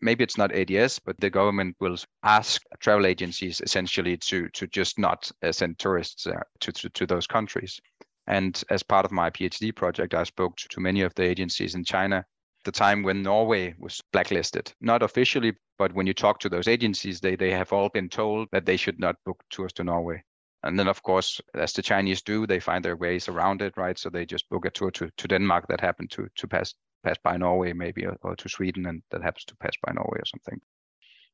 maybe 0.01 0.25
it's 0.25 0.37
not 0.37 0.53
ADS, 0.55 0.99
but 0.99 1.19
the 1.21 1.31
government 1.31 1.77
will 1.81 1.97
ask 2.23 2.63
travel 2.81 3.07
agencies 3.07 3.61
essentially 3.61 4.17
to 4.17 4.49
to 4.51 4.67
just 4.67 4.99
not 4.99 5.31
uh, 5.43 5.53
send 5.53 5.79
tourists 5.79 6.27
uh, 6.27 6.43
to, 6.61 6.73
to 6.73 6.89
to 6.91 7.07
those 7.07 7.27
countries. 7.27 7.81
And 8.27 8.63
as 8.71 8.83
part 8.83 9.05
of 9.05 9.13
my 9.13 9.31
PhD 9.31 9.75
project, 9.75 10.15
I 10.15 10.25
spoke 10.25 10.57
to, 10.57 10.81
many 10.81 11.03
of 11.03 11.15
the 11.15 11.25
agencies 11.25 11.75
in 11.75 11.85
China 11.85 12.25
the 12.65 12.73
time 12.73 13.03
when 13.03 13.23
Norway 13.23 13.75
was 13.79 14.01
blacklisted. 14.13 14.73
Not 14.81 15.03
officially, 15.03 15.55
but 15.79 15.93
when 15.93 16.07
you 16.07 16.15
talk 16.15 16.39
to 16.41 16.49
those 16.49 16.69
agencies, 16.69 17.21
they, 17.21 17.35
they 17.35 17.51
have 17.51 17.73
all 17.73 17.89
been 17.89 18.09
told 18.09 18.49
that 18.53 18.67
they 18.67 18.77
should 18.77 19.01
not 19.01 19.17
book 19.25 19.43
tours 19.51 19.73
to 19.75 19.85
Norway. 19.85 20.23
And 20.63 20.79
then, 20.79 20.87
of 20.87 21.03
course, 21.03 21.41
as 21.55 21.73
the 21.73 21.83
Chinese 21.83 22.23
do, 22.23 22.47
they 22.47 22.61
find 22.61 22.85
their 22.85 22.97
ways 22.97 23.29
around 23.29 23.63
it, 23.63 23.77
right? 23.77 23.99
So 23.99 24.11
they 24.11 24.25
just 24.25 24.49
book 24.49 24.65
a 24.65 24.71
tour 24.71 24.93
to, 24.93 25.11
to 25.17 25.29
Denmark 25.29 25.67
that 25.69 25.81
happened 25.81 26.13
to 26.13 26.29
to 26.37 26.47
pass 26.47 26.75
pass 27.03 27.19
by 27.25 27.37
Norway, 27.37 27.73
maybe, 27.73 28.07
or 28.23 28.37
to 28.37 28.49
Sweden, 28.49 28.87
and 28.87 29.03
that 29.11 29.23
happens 29.23 29.45
to 29.47 29.57
pass 29.57 29.73
by 29.85 29.93
Norway 29.93 30.21
or 30.21 30.27
something. 30.27 30.61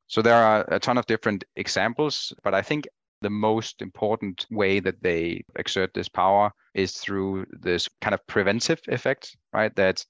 So 0.07 0.23
there 0.23 0.42
are 0.42 0.64
a 0.68 0.78
ton 0.78 0.97
of 0.97 1.04
different 1.04 1.45
examples, 1.57 2.33
but 2.42 2.54
I 2.54 2.62
think 2.62 2.88
the 3.21 3.31
most 3.31 3.83
important 3.83 4.47
way 4.51 4.81
that 4.81 5.03
they 5.03 5.43
exert 5.57 5.93
this 5.95 6.09
power 6.09 6.53
is 6.75 6.93
through 6.93 7.47
this 7.51 7.89
kind 8.01 8.15
of 8.15 8.27
preventive 8.27 8.81
effect, 8.89 9.37
right? 9.53 9.75
That 9.77 10.05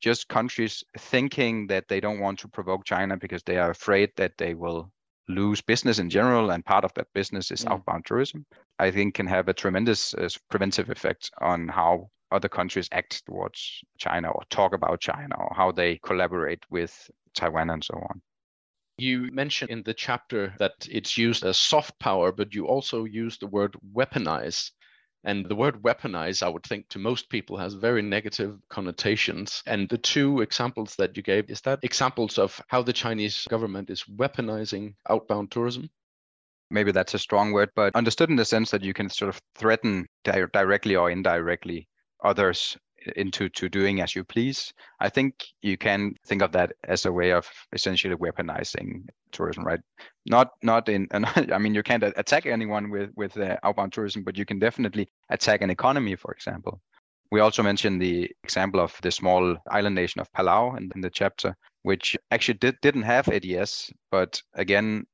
just 0.00 0.28
countries 0.28 0.84
thinking 0.98 1.66
that 1.68 1.88
they 1.88 2.00
don't 2.00 2.20
want 2.20 2.38
to 2.40 2.48
provoke 2.48 2.84
China 2.84 3.16
because 3.16 3.42
they 3.42 3.56
are 3.56 3.70
afraid 3.70 4.10
that 4.16 4.32
they 4.36 4.54
will 4.54 4.90
lose 5.28 5.62
business 5.62 5.98
in 5.98 6.10
general, 6.10 6.50
and 6.50 6.64
part 6.64 6.84
of 6.84 6.92
that 6.94 7.06
business 7.14 7.50
is 7.50 7.64
mm. 7.64 7.72
outbound 7.72 8.04
tourism, 8.04 8.44
I 8.78 8.90
think 8.90 9.14
can 9.14 9.26
have 9.26 9.48
a 9.48 9.54
tremendous 9.54 10.12
uh, 10.14 10.28
preventive 10.50 10.90
effect 10.90 11.30
on 11.40 11.68
how 11.68 12.10
other 12.30 12.48
countries 12.48 12.88
act 12.92 13.24
towards 13.26 13.80
China 13.98 14.30
or 14.30 14.42
talk 14.50 14.74
about 14.74 15.00
China 15.00 15.34
or 15.38 15.52
how 15.54 15.72
they 15.72 15.98
collaborate 16.04 16.62
with 16.70 17.10
Taiwan 17.34 17.70
and 17.70 17.82
so 17.82 17.94
on. 17.94 18.20
You 18.96 19.30
mentioned 19.32 19.70
in 19.70 19.82
the 19.82 19.94
chapter 19.94 20.54
that 20.58 20.86
it's 20.88 21.18
used 21.18 21.44
as 21.44 21.56
soft 21.56 21.98
power, 21.98 22.30
but 22.30 22.54
you 22.54 22.66
also 22.66 23.04
use 23.04 23.38
the 23.38 23.46
word 23.48 23.76
weaponize. 23.92 24.70
And 25.24 25.46
the 25.46 25.56
word 25.56 25.82
weaponize, 25.82 26.42
I 26.42 26.48
would 26.48 26.64
think 26.64 26.88
to 26.90 26.98
most 26.98 27.28
people 27.30 27.56
has 27.56 27.74
very 27.74 28.02
negative 28.02 28.60
connotations. 28.68 29.62
And 29.66 29.88
the 29.88 29.98
two 29.98 30.42
examples 30.42 30.94
that 30.96 31.16
you 31.16 31.22
gave, 31.22 31.50
is 31.50 31.62
that 31.62 31.80
examples 31.82 32.38
of 32.38 32.60
how 32.68 32.82
the 32.82 32.92
Chinese 32.92 33.46
government 33.48 33.90
is 33.90 34.04
weaponizing 34.04 34.94
outbound 35.08 35.50
tourism? 35.50 35.90
Maybe 36.70 36.92
that's 36.92 37.14
a 37.14 37.18
strong 37.18 37.52
word, 37.52 37.70
but 37.74 37.96
understood 37.96 38.30
in 38.30 38.36
the 38.36 38.44
sense 38.44 38.70
that 38.70 38.82
you 38.82 38.92
can 38.92 39.08
sort 39.08 39.30
of 39.30 39.40
threaten 39.54 40.06
di- 40.24 40.46
directly 40.52 40.94
or 40.94 41.10
indirectly 41.10 41.88
others 42.22 42.76
into 43.16 43.48
to 43.50 43.68
doing 43.68 44.00
as 44.00 44.14
you 44.14 44.24
please. 44.24 44.72
I 45.00 45.08
think 45.08 45.44
you 45.62 45.76
can 45.76 46.14
think 46.26 46.42
of 46.42 46.52
that 46.52 46.72
as 46.84 47.04
a 47.04 47.12
way 47.12 47.32
of 47.32 47.48
essentially 47.72 48.14
weaponizing 48.16 49.08
tourism, 49.32 49.64
right? 49.64 49.80
Not 50.26 50.50
not 50.62 50.88
in, 50.88 51.08
I 51.12 51.58
mean 51.58 51.74
you 51.74 51.82
can't 51.82 52.02
attack 52.02 52.46
anyone 52.46 52.90
with 52.90 53.10
with 53.16 53.36
uh, 53.36 53.56
outbound 53.62 53.92
tourism, 53.92 54.24
but 54.24 54.36
you 54.36 54.44
can 54.44 54.58
definitely 54.58 55.08
attack 55.30 55.62
an 55.62 55.70
economy, 55.70 56.16
for 56.16 56.32
example. 56.32 56.80
We 57.30 57.40
also 57.40 57.62
mentioned 57.62 58.00
the 58.00 58.30
example 58.44 58.80
of 58.80 58.96
the 59.02 59.10
small 59.10 59.56
island 59.70 59.96
nation 59.96 60.20
of 60.20 60.30
Palau 60.32 60.76
in, 60.76 60.90
in 60.94 61.00
the 61.00 61.10
chapter, 61.10 61.56
which 61.82 62.16
actually 62.30 62.58
did, 62.58 62.76
didn't 62.80 63.02
have 63.02 63.28
ADS, 63.28 63.90
but 64.10 64.40
again, 64.54 65.06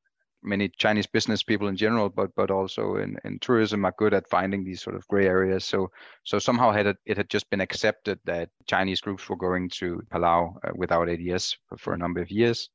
many 0.42 0.68
Chinese 0.68 1.06
business 1.06 1.42
people 1.42 1.68
in 1.68 1.76
general, 1.76 2.08
but 2.08 2.34
but 2.34 2.50
also 2.50 2.96
in, 2.96 3.16
in 3.24 3.38
tourism 3.38 3.84
are 3.84 3.94
good 3.98 4.14
at 4.14 4.28
finding 4.28 4.64
these 4.64 4.82
sort 4.82 4.96
of 4.96 5.06
gray 5.08 5.26
areas. 5.26 5.64
So 5.64 5.90
so 6.24 6.38
somehow 6.38 6.70
had 6.72 6.86
it, 6.86 6.96
it 7.06 7.16
had 7.16 7.28
just 7.28 7.48
been 7.50 7.60
accepted 7.60 8.18
that 8.24 8.48
Chinese 8.66 9.00
groups 9.00 9.28
were 9.28 9.36
going 9.36 9.68
to 9.70 10.02
Palau 10.12 10.56
uh, 10.64 10.72
without 10.74 11.08
ADS 11.08 11.56
for, 11.68 11.78
for 11.78 11.92
a 11.94 11.98
number 11.98 12.20
of 12.20 12.30
years, 12.30 12.68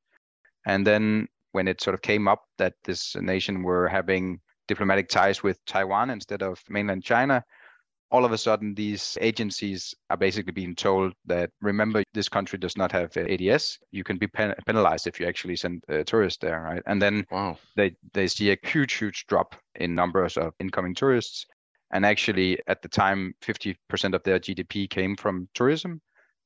and 0.66 0.86
then 0.86 1.28
when 1.52 1.68
it 1.68 1.82
sort 1.82 1.94
of 1.94 2.02
came 2.02 2.28
up 2.28 2.44
that 2.58 2.74
this 2.84 3.16
nation 3.16 3.64
were 3.64 3.88
having 3.88 4.40
diplomatic 4.68 5.08
ties 5.10 5.44
with 5.44 5.64
Taiwan 5.66 6.10
instead 6.10 6.42
of 6.42 6.62
mainland 6.70 7.04
China, 7.04 7.44
all 8.12 8.26
of 8.26 8.32
a 8.32 8.38
sudden 8.38 8.74
these 8.76 9.18
agencies 9.20 9.94
are 10.10 10.18
basically 10.18 10.52
being 10.52 10.76
told 10.76 11.14
that 11.26 11.50
remember 11.62 12.04
this 12.14 12.30
country 12.30 12.58
does 12.60 12.78
not 12.78 12.92
have 12.92 13.16
ads 13.18 13.80
you 13.92 14.04
can 14.04 14.18
be 14.18 14.28
pen- 14.28 14.56
penalized 14.66 15.08
if 15.08 15.20
you 15.20 15.28
actually 15.28 15.56
send 15.56 15.84
a 15.90 16.04
tourist 16.04 16.42
there 16.42 16.62
right 16.62 16.84
and 16.86 17.02
then 17.02 17.26
wow. 17.32 17.58
they 17.76 17.96
they 18.14 18.28
see 18.28 18.52
a 18.52 18.58
huge 18.64 18.94
huge 18.94 19.26
drop 19.28 19.56
in 19.76 19.96
numbers 19.96 20.38
of 20.38 20.54
incoming 20.60 20.94
tourists 20.94 21.46
and 21.92 22.06
actually 22.06 22.60
at 22.68 22.82
the 22.82 22.90
time 22.90 23.34
50% 23.44 24.14
of 24.14 24.24
their 24.24 24.40
gdp 24.40 24.90
came 24.90 25.16
from 25.16 25.48
tourism 25.54 26.02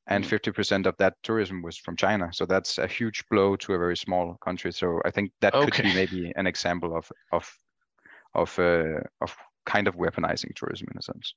and 0.08 0.24
50% 0.24 0.54
mm. 0.54 0.86
of 0.88 0.96
that 0.98 1.16
tourism 1.24 1.62
was 1.62 1.78
from 1.78 1.96
china 1.96 2.30
so 2.32 2.46
that's 2.46 2.78
a 2.78 2.88
huge 2.88 3.24
blow 3.30 3.56
to 3.58 3.74
a 3.74 3.78
very 3.78 3.98
small 3.98 4.38
country 4.44 4.72
so 4.72 5.02
i 5.06 5.12
think 5.12 5.32
that 5.42 5.54
okay. 5.54 5.70
could 5.70 5.84
be 5.84 5.94
maybe 5.94 6.32
an 6.36 6.48
example 6.48 6.96
of 6.96 7.12
of 7.32 7.52
of 8.36 8.58
uh, 8.60 9.02
of 9.22 9.36
kind 9.66 9.88
of 9.88 9.96
weaponizing 9.96 10.54
tourism 10.56 10.88
in 10.92 10.98
a 10.98 11.02
sense 11.02 11.34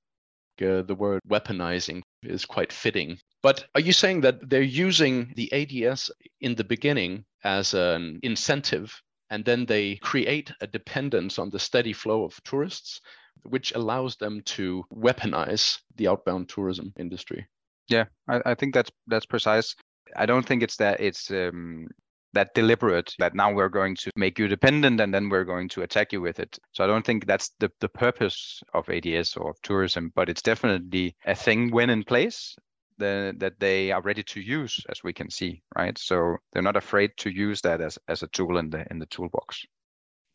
uh, 0.65 0.83
the 0.83 0.95
word 0.95 1.21
weaponizing 1.29 2.03
is 2.23 2.45
quite 2.45 2.73
fitting. 2.73 3.19
But 3.43 3.65
are 3.75 3.81
you 3.81 3.93
saying 3.93 4.21
that 4.23 4.49
they're 4.49 4.63
using 4.63 5.33
the 5.37 5.53
ADS 5.53 6.11
in 6.41 6.55
the 6.55 6.65
beginning 6.65 7.25
as 7.45 7.75
an 7.75 8.21
incentive 8.23 9.01
and 9.31 9.45
then 9.45 9.67
they 9.67 9.97
create 9.97 10.53
a 10.61 10.67
dependence 10.67 11.39
on 11.39 11.51
the 11.51 11.59
steady 11.59 11.93
flow 11.93 12.25
of 12.25 12.39
tourists, 12.45 13.01
which 13.43 13.73
allows 13.73 14.17
them 14.17 14.43
to 14.43 14.85
weaponize 14.93 15.79
the 15.97 16.09
outbound 16.09 16.49
tourism 16.49 16.93
industry? 16.99 17.47
Yeah, 17.89 18.05
I, 18.29 18.41
I 18.47 18.55
think 18.55 18.75
that's 18.75 18.91
that's 19.07 19.27
precise. 19.27 19.75
I 20.15 20.27
don't 20.27 20.47
think 20.47 20.63
it's 20.63 20.77
that 20.77 21.01
it's 21.01 21.31
um, 21.31 21.89
that 22.35 22.55
deliberate 22.55 23.15
that 23.19 23.35
now 23.35 23.53
we're 23.53 23.69
going 23.69 23.95
to 23.97 24.11
make 24.17 24.39
you 24.39 24.49
dependent 24.49 25.01
and 25.01 25.13
then 25.13 25.29
we're 25.29 25.45
going 25.45 25.69
to 25.69 25.83
attack 25.83 26.13
you 26.13 26.21
with 26.21 26.41
it. 26.41 26.59
So 26.73 26.83
I 26.83 26.87
don't 26.87 27.05
think 27.05 27.27
that's 27.27 27.51
the, 27.61 27.71
the 27.81 27.89
purpose 27.89 28.63
of 28.75 28.89
ADS 28.89 29.37
or 29.37 29.51
of 29.51 29.63
tourism, 29.63 30.13
but 30.15 30.29
it's 30.29 30.43
definitely 30.43 31.15
a 31.27 31.35
thing 31.35 31.71
when 31.71 31.91
in 31.91 32.05
place 32.05 32.57
the, 32.99 33.35
that 33.39 33.59
they 33.59 33.91
are 33.91 34.03
ready 34.03 34.23
to 34.23 34.41
use, 34.41 34.81
as 34.89 35.03
we 35.03 35.13
can 35.13 35.31
see, 35.31 35.63
right? 35.77 35.97
So 35.99 36.37
they're 36.53 36.63
not 36.63 36.77
afraid 36.77 37.11
to 37.19 37.31
use 37.31 37.61
that 37.63 37.81
as, 37.81 37.99
as 38.09 38.23
a 38.23 38.29
tool 38.29 38.59
in 38.59 38.71
the 38.71 38.87
in 38.91 38.99
the 38.99 39.07
toolbox. 39.07 39.63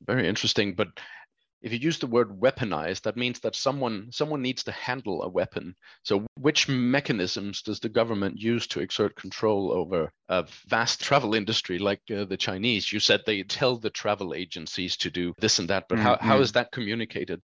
Very 0.05 0.27
interesting. 0.27 0.75
But 0.75 0.89
if 1.61 1.71
you 1.71 1.79
use 1.79 1.99
the 1.99 2.07
word 2.07 2.29
weaponized, 2.39 3.01
that 3.03 3.17
means 3.17 3.39
that 3.39 3.55
someone 3.55 4.09
someone 4.11 4.41
needs 4.41 4.63
to 4.63 4.71
handle 4.71 5.23
a 5.23 5.29
weapon. 5.29 5.75
So 6.03 6.25
which 6.39 6.67
mechanisms 6.67 7.61
does 7.61 7.79
the 7.79 7.89
government 7.89 8.37
use 8.37 8.67
to 8.67 8.79
exert 8.79 9.15
control 9.15 9.71
over 9.71 10.11
a 10.29 10.45
vast 10.67 11.01
travel 11.01 11.33
industry 11.33 11.79
like 11.79 12.01
uh, 12.11 12.25
the 12.25 12.37
Chinese? 12.37 12.91
You 12.91 12.99
said 12.99 13.21
they 13.25 13.43
tell 13.43 13.77
the 13.77 13.89
travel 13.89 14.33
agencies 14.33 14.97
to 14.97 15.09
do 15.09 15.33
this 15.39 15.59
and 15.59 15.69
that, 15.69 15.85
but 15.89 15.97
mm-hmm. 15.97 16.07
how, 16.07 16.17
how 16.19 16.39
is 16.39 16.51
that 16.53 16.71
communicated? 16.71 17.41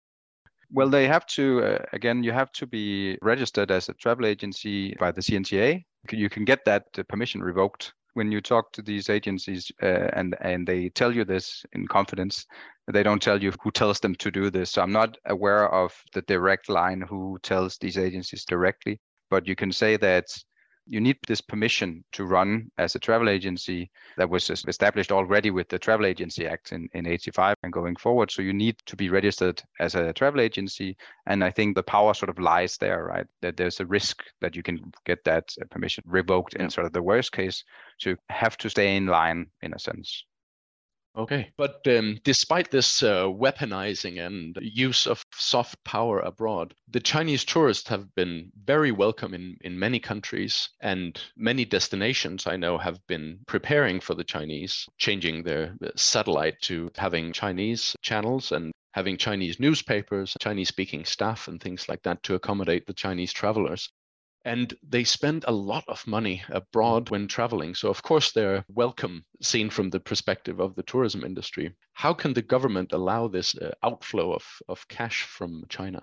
Well, 0.71 0.91
they 0.91 1.07
have 1.09 1.27
to, 1.29 1.63
uh, 1.63 1.79
again, 1.95 2.23
you 2.23 2.33
have 2.33 2.53
to 2.53 2.67
be 2.67 3.17
registered 3.23 3.71
as 3.71 3.89
a 3.89 3.95
travel 3.95 4.27
agency 4.27 4.95
by 5.01 5.13
the 5.13 5.23
CNTA. 5.23 5.83
You 6.11 6.29
can 6.29 6.45
get 6.45 6.65
that 6.67 6.85
permission 7.09 7.43
revoked 7.43 7.95
when 8.19 8.33
you 8.33 8.41
talk 8.41 8.73
to 8.73 8.83
these 8.83 9.09
agencies 9.09 9.71
uh, 9.81 10.09
and 10.19 10.37
and 10.41 10.67
they 10.67 10.89
tell 10.91 11.15
you 11.15 11.25
this 11.25 11.65
in 11.73 11.87
confidence 11.87 12.45
they 12.93 13.05
don't 13.05 13.23
tell 13.23 13.41
you 13.41 13.53
who 13.63 13.71
tells 13.71 14.01
them 14.01 14.15
to 14.17 14.31
do 14.31 14.51
this. 14.51 14.73
So 14.73 14.83
i'm 14.83 14.93
not 14.93 15.17
aware 15.27 15.73
of 15.73 15.95
the 16.15 16.23
direct 16.23 16.69
line 16.69 17.01
who 17.09 17.39
tells 17.43 17.79
these 17.79 17.97
agencies 17.97 18.45
directly 18.45 19.01
but 19.31 19.47
you 19.47 19.55
can 19.55 19.71
say 19.71 19.97
that 19.99 20.27
you 20.89 21.01
need 21.01 21.19
this 21.27 21.41
permission 21.41 22.03
to 22.13 22.25
run 22.25 22.71
as 22.79 22.95
a 22.95 22.99
travel 22.99 23.29
agency 23.29 23.91
that 24.17 24.29
was 24.29 24.49
established 24.51 25.13
already 25.13 25.51
with 25.51 25.69
the 25.69 25.79
Travel 25.79 26.07
Agency 26.07 26.47
Act 26.47 26.73
in, 26.73 26.89
in 26.95 27.07
85 27.07 27.57
and 27.63 27.73
going 27.73 27.97
forward. 27.97 28.31
So 28.31 28.43
you 28.43 28.53
need 28.53 28.77
to 28.87 28.97
be 28.97 29.11
registered 29.11 29.63
as 29.81 29.95
a 29.95 30.13
travel 30.13 30.41
agency. 30.41 30.97
And 31.27 31.45
I 31.45 31.51
think 31.51 31.75
the 31.75 31.83
power 31.83 32.15
sort 32.15 32.31
of 32.31 32.39
lies 32.39 32.79
there, 32.79 33.05
right? 33.05 33.27
That 33.43 33.57
there's 33.57 33.81
a 33.81 33.87
risk 33.87 34.25
that 34.41 34.57
you 34.57 34.63
can 34.63 34.79
get 35.05 35.23
that 35.25 35.51
permission 35.71 36.05
revoked 36.07 36.55
yeah. 36.57 36.65
in 36.65 36.71
sort 36.71 36.87
of 36.87 36.93
the 36.93 37.03
worst 37.03 37.33
case. 37.33 37.65
So 37.99 38.11
you 38.11 38.17
have 38.31 38.57
to 38.59 38.71
stay 38.71 38.97
in 38.97 39.07
line 39.07 39.47
in 39.63 39.75
a 39.75 39.79
sense. 39.79 40.25
Okay, 41.19 41.51
but 41.57 41.81
um, 41.89 42.21
despite 42.23 42.71
this 42.71 43.03
uh, 43.03 43.25
weaponizing 43.25 44.25
and 44.25 44.57
use 44.63 45.05
of 45.05 45.25
soft 45.35 45.83
power 45.83 46.21
abroad, 46.21 46.75
the 46.89 47.01
Chinese 47.01 47.45
tourists 47.45 47.89
have 47.89 48.15
been 48.15 48.53
very 48.65 48.93
welcome 48.93 49.35
in, 49.35 49.57
in 49.63 49.77
many 49.77 49.99
countries, 49.99 50.69
and 50.81 51.21
many 51.37 51.65
destinations 51.65 52.47
I 52.47 52.57
know 52.57 52.79
have 52.79 53.05
been 53.09 53.41
preparing 53.49 53.99
for 53.99 54.15
the 54.15 54.23
Chinese, 54.23 54.87
changing 54.99 55.43
their 55.43 55.75
satellite 55.97 56.61
to 56.63 56.89
having 56.97 57.33
Chinese 57.33 57.97
channels 58.01 58.53
and 58.53 58.71
having 58.93 59.17
Chinese 59.17 59.59
newspapers, 59.59 60.37
Chinese 60.41 60.69
speaking 60.69 61.05
staff, 61.05 61.49
and 61.49 61.61
things 61.61 61.89
like 61.89 62.03
that 62.05 62.23
to 62.23 62.37
accommodate 62.37 62.87
the 62.87 62.95
Chinese 62.95 63.33
travelers 63.33 63.91
and 64.45 64.75
they 64.89 65.05
spend 65.05 65.45
a 65.47 65.53
lot 65.53 65.85
of 65.89 66.07
money 66.07 66.43
abroad 66.51 67.11
when 67.11 67.29
traveling. 67.29 67.75
So, 67.75 67.89
of 67.91 68.03
course, 68.03 68.33
they're 68.33 68.65
welcome 68.69 69.25
seen 69.43 69.71
from 69.71 69.91
the 69.91 70.01
perspective 70.01 70.61
of 70.61 70.75
the 70.75 70.83
tourism 70.85 71.25
industry. 71.25 71.75
How 71.93 72.15
can 72.15 72.33
the 72.33 72.43
government 72.43 72.93
allow 72.93 73.29
this 73.29 73.55
uh, 73.57 73.73
outflow 73.83 74.33
of, 74.33 74.45
of 74.69 74.87
cash 74.89 75.23
from 75.25 75.65
China? 75.69 76.01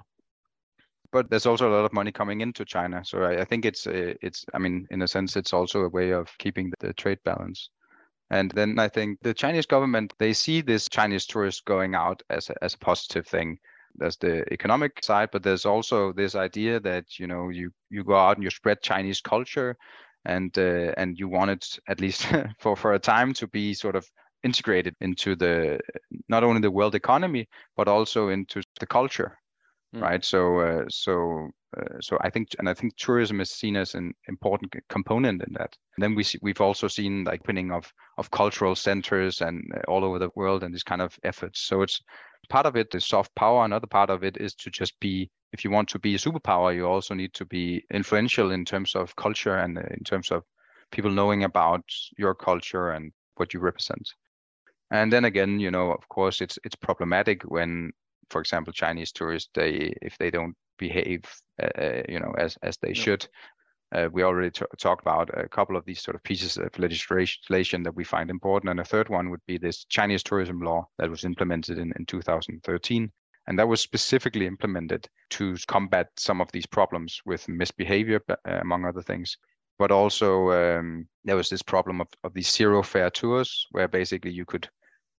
But 1.11 1.29
there's 1.29 1.45
also 1.45 1.69
a 1.69 1.73
lot 1.73 1.85
of 1.85 1.93
money 1.93 2.11
coming 2.11 2.41
into 2.41 2.65
China, 2.65 3.03
so 3.05 3.23
I, 3.23 3.41
I 3.41 3.45
think 3.45 3.63
it's 3.63 3.87
uh, 3.87 4.15
it's. 4.21 4.43
I 4.53 4.59
mean, 4.59 4.85
in 4.91 5.01
a 5.01 5.07
sense, 5.07 5.37
it's 5.37 5.53
also 5.53 5.81
a 5.81 5.89
way 5.89 6.11
of 6.11 6.27
keeping 6.39 6.69
the, 6.71 6.87
the 6.87 6.93
trade 6.93 7.19
balance. 7.23 7.69
And 8.31 8.51
then 8.51 8.79
I 8.79 8.89
think 8.89 9.19
the 9.21 9.33
Chinese 9.33 9.65
government 9.65 10.13
they 10.19 10.33
see 10.33 10.61
this 10.61 10.89
Chinese 10.89 11.25
tourist 11.25 11.63
going 11.65 11.95
out 11.95 12.21
as 12.29 12.49
a, 12.49 12.63
as 12.63 12.73
a 12.73 12.79
positive 12.79 13.27
thing 13.27 13.59
there's 13.97 14.17
the 14.17 14.43
economic 14.51 15.03
side, 15.03 15.29
but 15.31 15.43
there's 15.43 15.65
also 15.65 16.13
this 16.13 16.35
idea 16.35 16.79
that 16.81 17.19
you 17.19 17.27
know 17.27 17.49
you 17.49 17.71
you 17.89 18.03
go 18.03 18.15
out 18.15 18.37
and 18.37 18.43
you 18.43 18.49
spread 18.49 18.81
Chinese 18.81 19.21
culture, 19.21 19.75
and 20.25 20.57
uh, 20.57 20.93
and 20.97 21.17
you 21.19 21.27
want 21.27 21.51
it 21.51 21.79
at 21.87 22.01
least 22.01 22.27
for 22.59 22.75
for 22.75 22.93
a 22.93 22.99
time 22.99 23.33
to 23.33 23.47
be 23.47 23.73
sort 23.73 23.95
of 23.95 24.05
integrated 24.43 24.95
into 25.01 25.35
the 25.35 25.79
not 26.29 26.43
only 26.43 26.61
the 26.61 26.69
world 26.69 26.93
economy 26.93 27.47
but 27.75 27.87
also 27.87 28.29
into 28.29 28.61
the 28.79 28.85
culture 28.85 29.35
mm. 29.95 30.01
right? 30.01 30.23
So 30.23 30.59
uh, 30.59 30.85
so 30.89 31.49
uh, 31.77 31.99
so 31.99 32.17
i 32.21 32.29
think 32.29 32.49
and 32.57 32.69
i 32.69 32.73
think 32.73 32.95
tourism 32.95 33.41
is 33.41 33.49
seen 33.49 33.75
as 33.75 33.95
an 33.95 34.13
important 34.27 34.73
component 34.89 35.41
in 35.41 35.53
that. 35.53 35.75
And 35.97 36.03
then 36.03 36.15
we 36.15 36.23
see, 36.23 36.39
we've 36.41 36.61
also 36.61 36.87
seen 36.87 37.23
like 37.23 37.41
opening 37.41 37.71
of 37.71 37.91
of 38.17 38.31
cultural 38.31 38.75
centers 38.75 39.41
and 39.41 39.63
uh, 39.75 39.81
all 39.87 40.03
over 40.03 40.19
the 40.19 40.31
world 40.35 40.63
and 40.63 40.73
these 40.73 40.83
kind 40.83 41.01
of 41.01 41.17
efforts. 41.23 41.61
So 41.61 41.81
it's 41.81 42.01
part 42.45 42.65
of 42.65 42.75
it 42.75 42.93
is 42.95 43.05
soft 43.05 43.33
power 43.35 43.65
another 43.65 43.87
part 43.87 44.09
of 44.09 44.23
it 44.23 44.37
is 44.37 44.53
to 44.55 44.69
just 44.69 44.99
be 44.99 45.29
if 45.53 45.63
you 45.63 45.71
want 45.71 45.87
to 45.89 45.99
be 45.99 46.15
a 46.15 46.17
superpower 46.17 46.75
you 46.75 46.85
also 46.85 47.13
need 47.13 47.33
to 47.33 47.45
be 47.45 47.83
influential 47.91 48.51
in 48.51 48.65
terms 48.65 48.95
of 48.95 49.15
culture 49.15 49.57
and 49.57 49.77
uh, 49.77 49.81
in 49.91 50.03
terms 50.03 50.31
of 50.31 50.43
people 50.91 51.11
knowing 51.11 51.43
about 51.43 51.83
your 52.17 52.33
culture 52.33 52.91
and 52.91 53.11
what 53.35 53.53
you 53.53 53.59
represent. 53.59 54.13
And 54.91 55.11
then 55.11 55.25
again 55.25 55.59
you 55.59 55.71
know 55.71 55.91
of 55.91 56.07
course 56.09 56.41
it's 56.41 56.59
it's 56.63 56.75
problematic 56.75 57.43
when 57.43 57.91
for 58.29 58.39
example 58.39 58.71
chinese 58.71 59.11
tourists 59.11 59.49
they 59.53 59.93
if 60.01 60.17
they 60.17 60.31
don't 60.31 60.55
behave 60.77 61.23
uh, 61.61 61.81
uh 61.81 62.01
you 62.07 62.19
know 62.19 62.33
as 62.37 62.57
as 62.61 62.77
they 62.77 62.93
should 62.93 63.23
uh, 63.23 63.27
we 64.11 64.23
already 64.23 64.51
talked 64.51 65.01
about 65.01 65.29
a 65.33 65.47
couple 65.47 65.75
of 65.75 65.85
these 65.85 66.01
sort 66.01 66.15
of 66.15 66.23
pieces 66.23 66.57
of 66.57 66.77
legislation 66.77 67.83
that 67.83 67.95
we 67.95 68.03
find 68.03 68.29
important 68.29 68.69
and 68.69 68.79
a 68.79 68.85
third 68.85 69.09
one 69.09 69.29
would 69.29 69.45
be 69.47 69.57
this 69.57 69.85
chinese 69.85 70.23
tourism 70.23 70.59
law 70.59 70.87
that 70.97 71.09
was 71.09 71.23
implemented 71.23 71.77
in, 71.77 71.93
in 71.97 72.05
2013 72.05 73.11
and 73.47 73.59
that 73.59 73.67
was 73.67 73.81
specifically 73.81 74.47
implemented 74.47 75.07
to 75.29 75.55
combat 75.67 76.07
some 76.17 76.41
of 76.41 76.51
these 76.51 76.65
problems 76.65 77.21
with 77.25 77.47
misbehavior 77.47 78.19
uh, 78.29 78.35
among 78.45 78.85
other 78.85 79.01
things. 79.01 79.37
But 79.77 79.91
also 79.91 80.51
um, 80.51 81.07
there 81.25 81.35
was 81.35 81.49
this 81.49 81.61
problem 81.61 82.01
of, 82.01 82.07
of 82.23 82.33
these 82.33 82.49
zero 82.49 82.81
fare 82.81 83.09
tours 83.09 83.67
where 83.71 83.87
basically 83.87 84.31
you 84.31 84.45
could 84.45 84.69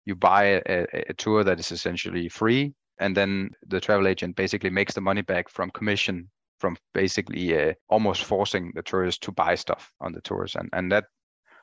you 0.06 0.14
buy 0.14 0.62
a, 0.66 0.87
a, 1.11 1.14
tour 1.14 1.42
that 1.42 1.59
is 1.59 1.73
essentially 1.73 2.28
free 2.28 2.73
and 3.00 3.16
then 3.16 3.50
the 3.66 3.80
travel 3.80 4.06
agent 4.06 4.37
basically 4.37 4.71
makes 4.71 4.95
the 4.95 5.00
money 5.00 5.21
back 5.21 5.49
from 5.49 5.68
commission 5.73 6.30
from 6.58 6.76
basically 6.94 7.56
uh, 7.58 7.72
almost 7.88 8.25
forcing 8.25 8.72
the 8.75 8.82
tourists 8.82 9.20
to 9.20 9.32
buy 9.32 9.54
stuff 9.54 9.92
on 10.00 10.12
the 10.12 10.20
tours 10.20 10.56
and 10.56 10.68
and 10.72 10.90
that 10.90 11.04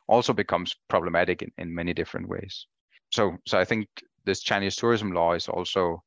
also 0.08 0.34
becomes 0.34 0.76
problematic 0.90 1.42
in, 1.42 1.52
in 1.58 1.74
many 1.74 1.94
different 1.94 2.28
ways 2.28 2.68
so 3.12 3.38
so 3.48 3.58
i 3.60 3.66
think 3.66 3.88
this 4.26 4.42
chinese 4.42 4.76
tourism 4.76 5.12
law 5.12 5.34
is 5.34 5.48
also 5.48 6.04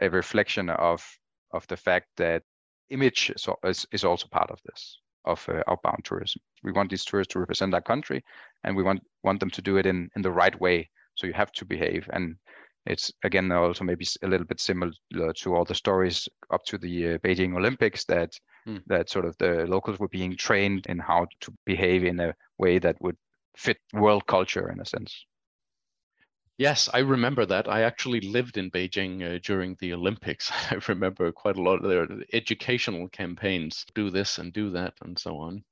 a 0.00 0.10
reflection 0.10 0.70
of 0.70 1.04
of 1.52 1.66
the 1.68 1.76
fact 1.76 2.06
that 2.16 2.42
image 2.90 3.32
is, 3.64 3.86
is 3.92 4.04
also 4.04 4.26
part 4.28 4.50
of 4.50 4.60
this 4.64 4.98
of 5.24 5.46
uh, 5.48 5.62
outbound 5.68 6.04
tourism. 6.04 6.40
We 6.62 6.72
want 6.72 6.90
these 6.90 7.04
tourists 7.04 7.32
to 7.32 7.38
represent 7.38 7.74
our 7.74 7.82
country, 7.82 8.24
and 8.64 8.76
we 8.76 8.82
want 8.82 9.02
want 9.22 9.40
them 9.40 9.50
to 9.50 9.62
do 9.62 9.76
it 9.76 9.86
in 9.86 10.08
in 10.16 10.22
the 10.22 10.30
right 10.30 10.58
way. 10.60 10.88
So 11.14 11.26
you 11.26 11.32
have 11.34 11.52
to 11.52 11.64
behave, 11.64 12.08
and 12.12 12.36
it's 12.88 13.12
again 13.22 13.52
also 13.52 13.84
maybe 13.84 14.06
a 14.22 14.26
little 14.26 14.46
bit 14.46 14.60
similar 14.60 14.92
to 15.34 15.54
all 15.54 15.64
the 15.64 15.74
stories 15.74 16.28
up 16.50 16.64
to 16.64 16.78
the 16.78 17.14
uh, 17.14 17.18
Beijing 17.18 17.56
Olympics 17.56 18.04
that 18.04 18.32
mm. 18.66 18.82
that 18.86 19.10
sort 19.10 19.26
of 19.26 19.36
the 19.38 19.66
locals 19.66 19.98
were 19.98 20.08
being 20.08 20.36
trained 20.36 20.86
in 20.86 20.98
how 20.98 21.26
to 21.40 21.52
behave 21.66 22.04
in 22.04 22.18
a 22.20 22.34
way 22.58 22.78
that 22.78 22.96
would 23.00 23.16
fit 23.56 23.78
world 23.92 24.26
culture 24.26 24.70
in 24.70 24.80
a 24.80 24.84
sense. 24.84 25.26
Yes, 26.56 26.88
I 26.92 26.98
remember 26.98 27.46
that. 27.46 27.68
I 27.68 27.82
actually 27.82 28.20
lived 28.20 28.56
in 28.56 28.70
Beijing 28.72 29.22
uh, 29.22 29.38
during 29.44 29.76
the 29.78 29.92
Olympics. 29.92 30.50
I 30.72 30.80
remember 30.88 31.30
quite 31.30 31.56
a 31.56 31.62
lot 31.62 31.84
of 31.84 31.88
their 31.88 32.08
educational 32.32 33.08
campaigns, 33.08 33.84
do 33.94 34.10
this 34.10 34.38
and 34.38 34.52
do 34.52 34.70
that, 34.70 34.94
and 35.02 35.16
so 35.16 35.38
on. 35.38 35.62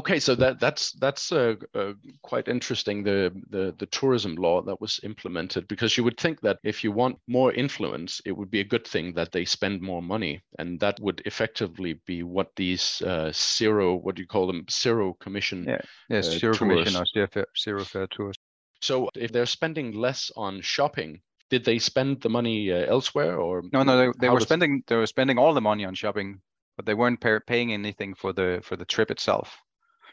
Okay, 0.00 0.18
so 0.18 0.34
that 0.34 0.60
that's 0.60 0.92
that's 0.92 1.32
uh, 1.32 1.54
uh, 1.74 1.92
quite 2.22 2.48
interesting. 2.48 3.02
The, 3.02 3.30
the 3.50 3.74
the 3.78 3.86
tourism 3.86 4.34
law 4.36 4.62
that 4.62 4.80
was 4.80 5.00
implemented 5.02 5.68
because 5.68 5.96
you 5.96 6.04
would 6.04 6.18
think 6.18 6.40
that 6.40 6.58
if 6.64 6.82
you 6.82 6.92
want 6.92 7.18
more 7.26 7.52
influence, 7.52 8.20
it 8.24 8.32
would 8.32 8.50
be 8.50 8.60
a 8.60 8.70
good 8.72 8.86
thing 8.86 9.14
that 9.14 9.32
they 9.32 9.44
spend 9.44 9.82
more 9.82 10.02
money, 10.02 10.40
and 10.58 10.80
that 10.80 10.98
would 11.00 11.22
effectively 11.26 12.00
be 12.06 12.22
what 12.22 12.48
these 12.56 13.02
uh, 13.02 13.30
zero, 13.34 13.94
what 13.94 14.14
do 14.14 14.22
you 14.22 14.28
call 14.28 14.46
them, 14.46 14.64
zero 14.70 15.16
commission, 15.20 15.64
yeah, 15.68 15.80
yes, 16.08 16.28
uh, 16.28 16.38
zero 16.38 16.54
tours. 16.54 16.58
commission 16.58 16.96
or 16.96 17.06
zero 17.06 17.28
fare, 17.30 17.46
zero 17.56 17.84
fare 17.84 18.06
tours 18.06 18.36
so 18.80 19.10
if 19.14 19.32
they're 19.32 19.46
spending 19.46 19.92
less 19.92 20.30
on 20.36 20.60
shopping, 20.62 21.20
did 21.50 21.64
they 21.64 21.78
spend 21.78 22.20
the 22.22 22.28
money 22.28 22.72
uh, 22.72 22.86
elsewhere 22.86 23.38
or 23.38 23.62
no? 23.72 23.82
No, 23.82 23.96
they, 23.96 24.12
they 24.18 24.28
were 24.28 24.38
does... 24.38 24.48
spending 24.48 24.82
they 24.86 24.96
were 24.96 25.06
spending 25.06 25.38
all 25.38 25.54
the 25.54 25.60
money 25.60 25.84
on 25.84 25.94
shopping, 25.94 26.40
but 26.76 26.86
they 26.86 26.94
weren't 26.94 27.20
pay, 27.20 27.38
paying 27.46 27.72
anything 27.72 28.14
for 28.14 28.32
the 28.32 28.60
for 28.62 28.76
the 28.76 28.84
trip 28.84 29.10
itself. 29.10 29.58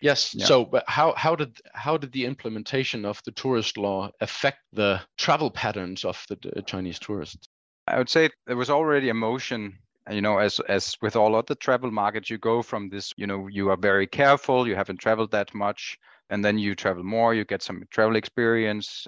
Yes. 0.01 0.33
Yeah. 0.33 0.45
So, 0.45 0.65
but 0.65 0.83
how 0.87 1.13
how 1.15 1.35
did 1.35 1.57
how 1.73 1.97
did 1.97 2.11
the 2.11 2.25
implementation 2.25 3.05
of 3.05 3.21
the 3.25 3.31
tourist 3.31 3.77
law 3.77 4.09
affect 4.21 4.59
the 4.73 5.01
travel 5.17 5.51
patterns 5.51 6.05
of 6.05 6.23
the, 6.29 6.37
the 6.55 6.61
Chinese 6.61 6.99
tourists? 6.99 7.47
I 7.87 7.97
would 7.97 8.09
say 8.09 8.29
there 8.45 8.57
was 8.57 8.69
already 8.69 9.09
a 9.09 9.13
motion 9.13 9.77
you 10.11 10.21
know 10.21 10.37
as 10.37 10.59
as 10.67 10.95
with 11.01 11.15
all 11.15 11.35
other 11.35 11.55
travel 11.55 11.91
markets 11.91 12.29
you 12.29 12.37
go 12.37 12.61
from 12.61 12.89
this 12.89 13.13
you 13.17 13.27
know 13.27 13.47
you 13.47 13.69
are 13.69 13.77
very 13.77 14.07
careful 14.07 14.67
you 14.67 14.75
haven't 14.75 14.99
traveled 14.99 15.31
that 15.31 15.53
much 15.53 15.97
and 16.29 16.43
then 16.43 16.57
you 16.57 16.75
travel 16.75 17.03
more 17.03 17.33
you 17.33 17.43
get 17.45 17.61
some 17.61 17.83
travel 17.91 18.15
experience 18.15 19.07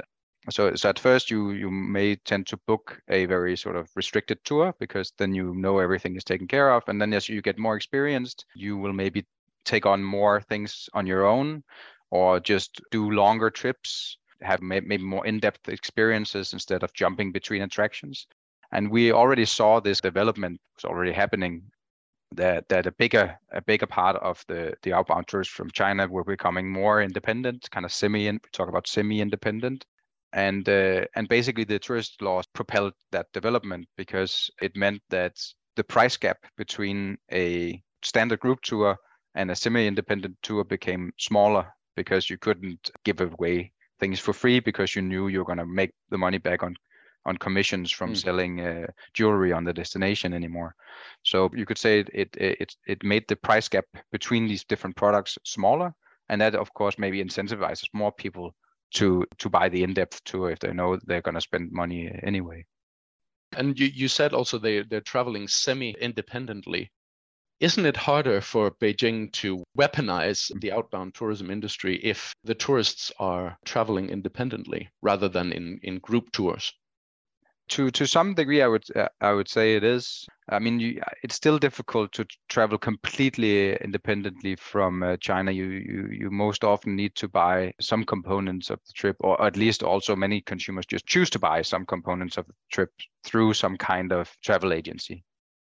so, 0.49 0.73
so 0.75 0.89
at 0.89 0.99
first 0.99 1.30
you 1.30 1.52
you 1.52 1.69
may 1.69 2.15
tend 2.15 2.47
to 2.47 2.58
book 2.67 3.02
a 3.10 3.25
very 3.25 3.56
sort 3.56 3.75
of 3.75 3.89
restricted 3.95 4.39
tour 4.43 4.73
because 4.80 5.12
then 5.17 5.34
you 5.34 5.54
know 5.56 5.80
everything 5.80 6.15
is 6.15 6.23
taken 6.23 6.47
care 6.47 6.71
of 6.71 6.84
and 6.88 7.02
then 7.02 7.13
as 7.13 7.30
you 7.30 7.41
get 7.41 7.60
more 7.60 7.75
experienced 7.75 8.45
you 8.56 8.78
will 8.78 8.93
maybe 8.93 9.25
take 9.65 9.86
on 9.86 10.04
more 10.04 10.41
things 10.41 10.89
on 10.93 11.06
your 11.06 11.26
own 11.26 11.63
or 12.12 12.39
just 12.39 12.82
do 12.91 13.12
longer 13.12 13.50
trips 13.50 14.17
have 14.41 14.62
maybe 14.62 14.98
more 14.98 15.26
in-depth 15.26 15.67
experiences 15.69 16.54
instead 16.54 16.82
of 16.84 16.93
jumping 16.93 17.32
between 17.32 17.62
attractions 17.62 18.28
and 18.72 18.89
we 18.89 19.12
already 19.12 19.45
saw 19.45 19.80
this 19.80 20.02
development 20.02 20.60
was 20.76 20.86
already 20.86 21.12
happening 21.12 21.63
that 22.36 22.69
that 22.69 22.86
a 22.86 22.91
bigger 22.91 23.38
a 23.52 23.62
bigger 23.62 23.88
part 23.88 24.15
of 24.17 24.43
the 24.48 24.74
the 24.84 24.93
outbound 24.93 25.28
tourists 25.28 25.54
from 25.54 25.72
China 25.72 26.08
were 26.08 26.24
becoming 26.24 26.72
more 26.72 27.02
independent, 27.02 27.69
kind 27.72 27.86
of 27.86 27.91
semi. 27.91 28.30
We 28.30 28.39
talk 28.52 28.69
about 28.69 28.88
semi-independent, 28.88 29.86
and 30.34 30.67
uh, 30.69 31.06
and 31.15 31.28
basically 31.28 31.63
the 31.63 31.80
tourist 31.80 32.22
laws 32.22 32.45
propelled 32.54 32.93
that 33.12 33.32
development 33.34 33.88
because 33.98 34.50
it 34.62 34.76
meant 34.76 35.02
that 35.10 35.34
the 35.76 35.84
price 35.84 36.17
gap 36.17 36.38
between 36.58 37.17
a 37.32 37.82
standard 38.04 38.39
group 38.39 38.62
tour 38.62 38.98
and 39.36 39.52
a 39.52 39.56
semi-independent 39.56 40.38
tour 40.42 40.63
became 40.63 41.12
smaller 41.18 41.68
because 41.96 42.30
you 42.30 42.38
couldn't 42.38 42.92
give 43.04 43.22
away 43.22 43.72
things 44.00 44.20
for 44.20 44.34
free 44.34 44.60
because 44.60 44.96
you 44.96 45.02
knew 45.02 45.28
you're 45.28 45.46
going 45.46 45.58
to 45.58 45.65
make 45.65 45.92
the 46.10 46.18
money 46.18 46.38
back 46.38 46.63
on 46.63 46.76
on 47.26 47.38
commissions 47.38 47.92
from 47.92 48.13
mm. 48.13 48.18
selling 48.18 48.62
uh, 48.62 48.88
jewelry 49.13 49.52
on 49.52 49.63
the 49.63 49.74
destination 49.74 50.34
anymore. 50.34 50.74
So 51.24 51.50
you 51.54 51.65
could 51.65 51.78
say 51.78 52.00
it, 52.00 52.10
it 52.13 52.30
it 52.38 52.76
it 52.88 53.04
made 53.04 53.26
the 53.28 53.36
price 53.36 53.68
gap 53.68 53.86
between 54.12 54.48
these 54.48 54.63
different 54.63 54.96
products 54.96 55.38
smaller, 55.44 55.94
and 56.30 56.42
that 56.42 56.56
of 56.56 56.74
course 56.74 56.98
maybe 56.98 57.24
incentivizes 57.24 57.84
more 57.94 58.12
people 58.12 58.56
to 58.96 59.26
to 59.38 59.50
buy 59.50 59.70
the 59.70 59.84
in-depth 59.84 60.24
tour 60.24 60.50
if 60.50 60.60
they 60.60 60.74
know 60.74 60.98
they're 61.06 61.22
going 61.22 61.36
to 61.36 61.42
spend 61.42 61.72
money 61.72 62.10
anyway. 62.24 62.65
And 63.58 63.80
you, 63.80 63.88
you 63.88 64.08
said 64.08 64.34
also 64.34 64.58
they 64.58 64.84
they're 64.84 65.02
traveling 65.02 65.48
semi-independently. 65.48 66.92
Isn't 67.60 67.86
it 67.86 67.98
harder 67.98 68.41
for 68.41 68.72
Beijing 68.72 69.32
to 69.34 69.63
weaponize 69.78 70.52
the 70.62 70.72
outbound 70.72 71.13
tourism 71.13 71.52
industry 71.52 71.98
if 72.04 72.34
the 72.43 72.56
tourists 72.56 73.12
are 73.19 73.58
traveling 73.65 74.10
independently 74.10 74.89
rather 75.02 75.28
than 75.28 75.52
in, 75.52 75.80
in 75.84 76.00
group 76.00 76.32
tours? 76.32 76.74
to 77.69 77.91
to 77.91 78.06
some 78.06 78.34
degree, 78.34 78.62
I 78.62 78.67
would 78.67 78.86
uh, 78.95 79.08
I 79.22 79.32
would 79.32 79.48
say 79.48 79.76
it 79.76 79.84
is. 79.84 80.28
I 80.50 80.60
mean, 80.60 80.80
you, 80.80 81.02
it's 81.24 81.36
still 81.36 81.60
difficult 81.60 82.12
to 82.13 82.26
travel 82.50 82.78
completely 82.78 83.76
independently 83.76 84.56
from 84.56 85.04
uh, 85.04 85.17
China. 85.17 85.52
You, 85.52 85.65
you 85.65 86.10
you 86.12 86.32
most 86.32 86.63
often 86.63 86.95
need 86.95 87.15
to 87.15 87.28
buy 87.28 87.74
some 87.80 88.04
components 88.04 88.69
of 88.69 88.80
the 88.86 88.93
trip, 88.93 89.15
or 89.19 89.41
at 89.41 89.56
least 89.56 89.84
also 89.84 90.15
many 90.15 90.41
consumers 90.41 90.86
just 90.86 91.06
choose 91.06 91.30
to 91.32 91.39
buy 91.39 91.62
some 91.62 91.86
components 91.86 92.38
of 92.38 92.48
the 92.48 92.54
trip 92.72 92.89
through 93.24 93.54
some 93.54 93.78
kind 93.78 94.12
of 94.12 94.36
travel 94.41 94.74
agency. 94.74 95.24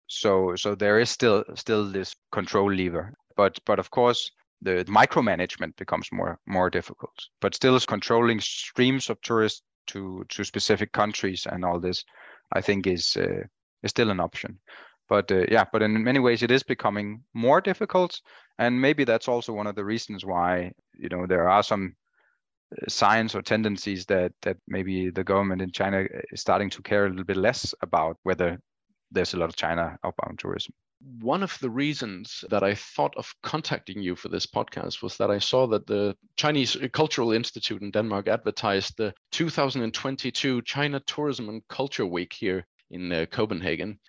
So 0.09 0.55
so 0.55 0.75
there 0.75 0.99
is 0.99 1.09
still 1.09 1.45
still 1.55 1.85
this 1.85 2.15
control 2.31 2.71
lever, 2.73 3.13
but 3.37 3.59
but 3.65 3.79
of 3.79 3.91
course 3.91 4.31
the 4.61 4.83
micromanagement 4.85 5.75
becomes 5.77 6.11
more 6.11 6.39
more 6.47 6.69
difficult. 6.69 7.13
But 7.41 7.55
still, 7.55 7.79
controlling 7.79 8.41
streams 8.41 9.09
of 9.09 9.21
tourists 9.21 9.61
to 9.87 10.25
to 10.29 10.43
specific 10.43 10.91
countries 10.93 11.45
and 11.45 11.63
all 11.63 11.79
this, 11.79 12.03
I 12.53 12.61
think 12.61 12.87
is 12.87 13.17
uh, 13.17 13.43
is 13.83 13.91
still 13.91 14.09
an 14.09 14.19
option. 14.19 14.59
But 15.07 15.31
uh, 15.31 15.45
yeah, 15.51 15.65
but 15.71 15.83
in 15.83 16.03
many 16.03 16.19
ways 16.19 16.41
it 16.43 16.51
is 16.51 16.63
becoming 16.63 17.23
more 17.33 17.61
difficult, 17.61 18.19
and 18.57 18.81
maybe 18.81 19.03
that's 19.03 19.27
also 19.27 19.53
one 19.53 19.67
of 19.67 19.75
the 19.75 19.85
reasons 19.85 20.25
why 20.25 20.71
you 20.93 21.09
know 21.09 21.27
there 21.27 21.47
are 21.49 21.63
some 21.63 21.95
uh, 22.71 22.89
signs 22.89 23.35
or 23.35 23.43
tendencies 23.43 24.05
that 24.07 24.33
that 24.41 24.57
maybe 24.67 25.11
the 25.11 25.23
government 25.23 25.61
in 25.61 25.71
China 25.71 26.05
is 26.31 26.41
starting 26.41 26.69
to 26.71 26.81
care 26.81 27.05
a 27.05 27.09
little 27.09 27.25
bit 27.25 27.37
less 27.37 27.75
about 27.81 28.17
whether 28.23 28.59
there's 29.11 29.33
a 29.33 29.37
lot 29.37 29.49
of 29.49 29.55
China 29.55 29.97
outbound 30.03 30.39
tourism. 30.39 30.73
One 31.21 31.43
of 31.43 31.57
the 31.59 31.69
reasons 31.69 32.43
that 32.49 32.61
I 32.61 32.75
thought 32.75 33.15
of 33.15 33.33
contacting 33.41 34.01
you 34.01 34.15
for 34.15 34.27
this 34.27 34.45
podcast 34.45 35.01
was 35.01 35.15
that 35.17 35.31
I 35.31 35.39
saw 35.39 35.65
that 35.67 35.87
the 35.87 36.17
Chinese 36.35 36.75
Cultural 36.91 37.31
Institute 37.31 37.81
in 37.81 37.91
Denmark 37.91 38.27
advertised 38.27 38.97
the 38.97 39.13
2022 39.31 40.61
China 40.63 40.99
Tourism 40.99 41.47
and 41.47 41.65
Culture 41.69 42.05
Week 42.05 42.33
here 42.33 42.65
in 42.91 43.11
uh, 43.13 43.25
Copenhagen. 43.31 43.99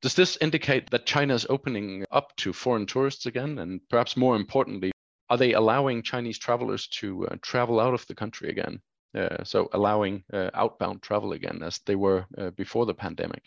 Does 0.00 0.14
this 0.14 0.36
indicate 0.40 0.90
that 0.90 1.06
China 1.06 1.34
is 1.34 1.46
opening 1.48 2.04
up 2.10 2.34
to 2.38 2.52
foreign 2.52 2.86
tourists 2.86 3.26
again? 3.26 3.60
And 3.60 3.80
perhaps 3.88 4.16
more 4.16 4.34
importantly, 4.34 4.90
are 5.30 5.38
they 5.38 5.52
allowing 5.52 6.02
Chinese 6.02 6.38
travelers 6.38 6.88
to 6.88 7.26
uh, 7.28 7.36
travel 7.40 7.78
out 7.78 7.94
of 7.94 8.04
the 8.08 8.14
country 8.16 8.50
again? 8.50 8.80
Uh, 9.14 9.44
so 9.44 9.68
allowing 9.72 10.24
uh, 10.32 10.50
outbound 10.54 11.02
travel 11.02 11.32
again 11.32 11.62
as 11.62 11.78
they 11.86 11.94
were 11.94 12.26
uh, 12.36 12.50
before 12.50 12.84
the 12.84 12.94
pandemic? 12.94 13.44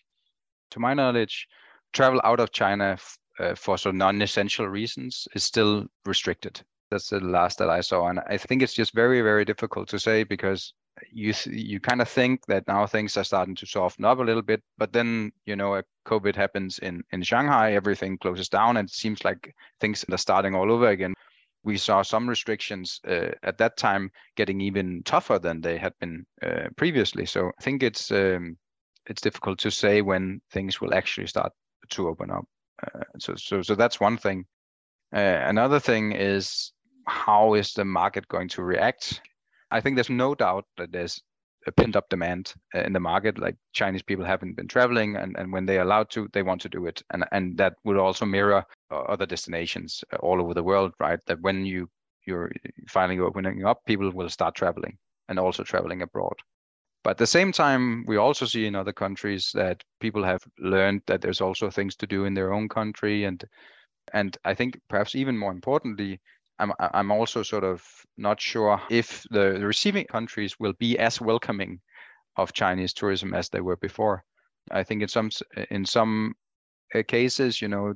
To 0.71 0.80
my 0.80 0.93
knowledge, 0.93 1.47
travel 1.93 2.21
out 2.23 2.39
of 2.39 2.51
China 2.51 2.97
uh, 3.39 3.56
for 3.56 3.78
sort 3.78 3.95
of 3.95 3.97
non-essential 3.97 4.67
reasons 4.67 5.28
is 5.34 5.43
still 5.43 5.86
restricted. 6.06 6.62
That's 6.91 7.10
the 7.10 7.19
last 7.19 7.58
that 7.60 7.69
I 7.69 7.82
saw, 7.82 8.08
and 8.08 8.19
I 8.28 8.38
think 8.38 8.62
it's 8.62 8.73
just 8.73 8.93
very, 8.93 9.21
very 9.21 9.45
difficult 9.45 9.89
to 9.89 9.99
say 9.99 10.23
because 10.23 10.73
you 11.12 11.34
you 11.45 11.80
kind 11.80 12.01
of 12.01 12.08
think 12.08 12.45
that 12.45 12.67
now 12.67 12.86
things 12.86 13.17
are 13.17 13.23
starting 13.23 13.56
to 13.56 13.65
soften 13.65 14.06
up 14.06 14.19
a 14.19 14.23
little 14.23 14.41
bit, 14.41 14.62
but 14.78 14.93
then 14.93 15.32
you 15.45 15.56
know 15.56 15.75
a 15.75 15.84
COVID 16.08 16.36
happens 16.36 16.80
in 16.80 17.04
in 17.12 17.23
Shanghai, 17.23 17.73
everything 17.73 18.17
closes 18.17 18.49
down, 18.49 18.78
and 18.78 18.88
it 18.88 18.93
seems 18.93 19.25
like 19.25 19.54
things 19.80 20.06
are 20.12 20.17
starting 20.17 20.56
all 20.56 20.71
over 20.71 20.89
again. 20.89 21.13
We 21.63 21.78
saw 21.78 22.04
some 22.04 22.30
restrictions 22.30 23.01
uh, 23.08 23.32
at 23.43 23.58
that 23.58 23.78
time 23.78 24.12
getting 24.36 24.62
even 24.62 25.01
tougher 25.04 25.39
than 25.39 25.62
they 25.62 25.78
had 25.78 25.93
been 25.99 26.25
uh, 26.43 26.69
previously. 26.78 27.25
So 27.25 27.51
I 27.60 27.63
think 27.63 27.82
it's 27.82 28.12
um, 28.12 28.58
it's 29.08 29.22
difficult 29.22 29.60
to 29.60 29.72
say 29.72 30.02
when 30.02 30.41
things 30.52 30.82
will 30.82 30.94
actually 30.94 31.28
start 31.28 31.52
to 31.89 32.08
open 32.08 32.32
up. 32.32 32.46
Uh, 32.84 33.02
so, 33.20 33.36
so, 33.36 33.62
so 33.62 33.76
that's 33.76 34.00
one 34.00 34.18
thing. 34.18 34.46
Uh, 35.13 35.44
another 35.46 35.80
thing 35.80 36.12
is 36.12 36.72
how 37.06 37.54
is 37.54 37.74
the 37.74 37.86
market 37.86 38.28
going 38.28 38.50
to 38.50 38.63
react? 38.63 39.22
I 39.72 39.82
think 39.82 39.96
there's 39.96 40.10
no 40.10 40.36
doubt 40.36 40.65
that 40.78 40.91
there's 40.91 41.22
a 41.68 41.72
pent 41.72 41.96
up 41.96 42.10
demand 42.10 42.54
uh, 42.74 42.82
in 42.82 42.94
the 42.94 43.00
market. 43.00 43.39
Like 43.39 43.56
Chinese 43.74 44.04
people 44.04 44.26
haven't 44.26 44.56
been 44.56 44.68
traveling, 44.68 45.15
and, 45.15 45.36
and 45.38 45.52
when 45.52 45.65
they're 45.65 45.82
allowed 45.82 46.10
to, 46.12 46.28
they 46.34 46.44
want 46.44 46.62
to 46.62 46.70
do 46.70 46.86
it. 46.86 47.02
And 47.12 47.26
and 47.32 47.58
that 47.58 47.74
would 47.84 47.98
also 47.98 48.26
mirror 48.26 48.63
uh, 48.91 49.00
other 49.02 49.26
destinations 49.26 50.04
uh, 50.13 50.18
all 50.18 50.41
over 50.41 50.54
the 50.54 50.63
world, 50.63 50.94
right? 51.00 51.20
That 51.28 51.41
when 51.41 51.65
you 51.65 51.89
you're 52.26 52.52
finally 52.88 53.20
opening 53.20 53.65
up, 53.65 53.80
people 53.86 54.12
will 54.12 54.30
start 54.30 54.56
traveling 54.56 54.98
and 55.28 55.39
also 55.39 55.63
traveling 55.63 56.02
abroad. 56.02 56.36
But 57.06 57.12
at 57.12 57.18
the 57.20 57.28
same 57.28 57.52
time, 57.52 58.04
we 58.08 58.18
also 58.18 58.48
see 58.48 58.65
in 58.65 58.74
other 58.74 58.91
countries 58.91 59.52
that 59.54 59.84
people 60.00 60.24
have 60.24 60.44
learned 60.58 61.04
that 61.06 61.22
there's 61.22 61.39
also 61.39 61.70
things 61.70 61.96
to 61.98 62.08
do 62.08 62.26
in 62.26 62.34
their 62.34 62.52
own 62.52 62.68
country, 62.68 63.26
and 63.26 63.46
and 64.13 64.36
I 64.44 64.56
think 64.56 64.82
perhaps 64.89 65.13
even 65.13 65.38
more 65.38 65.52
importantly, 65.52 66.20
I'm 66.58 66.74
I'm 66.80 67.12
also 67.12 67.44
sort 67.44 67.63
of 67.63 67.84
not 68.18 68.41
sure 68.41 68.82
if 68.89 69.24
the, 69.30 69.56
the 69.60 69.68
receiving 69.68 70.06
countries 70.06 70.60
will 70.60 70.74
be 70.80 70.98
as 70.98 71.22
welcoming 71.22 71.80
of 72.38 72.54
Chinese 72.54 72.91
tourism 72.91 73.36
as 73.36 73.50
they 73.50 73.62
were 73.62 73.78
before. 73.78 74.24
I 74.72 74.82
think 74.82 75.04
in 75.04 75.08
some 75.08 75.30
in 75.70 75.86
some 75.86 76.34
cases, 77.08 77.62
you 77.62 77.68
know, 77.68 77.94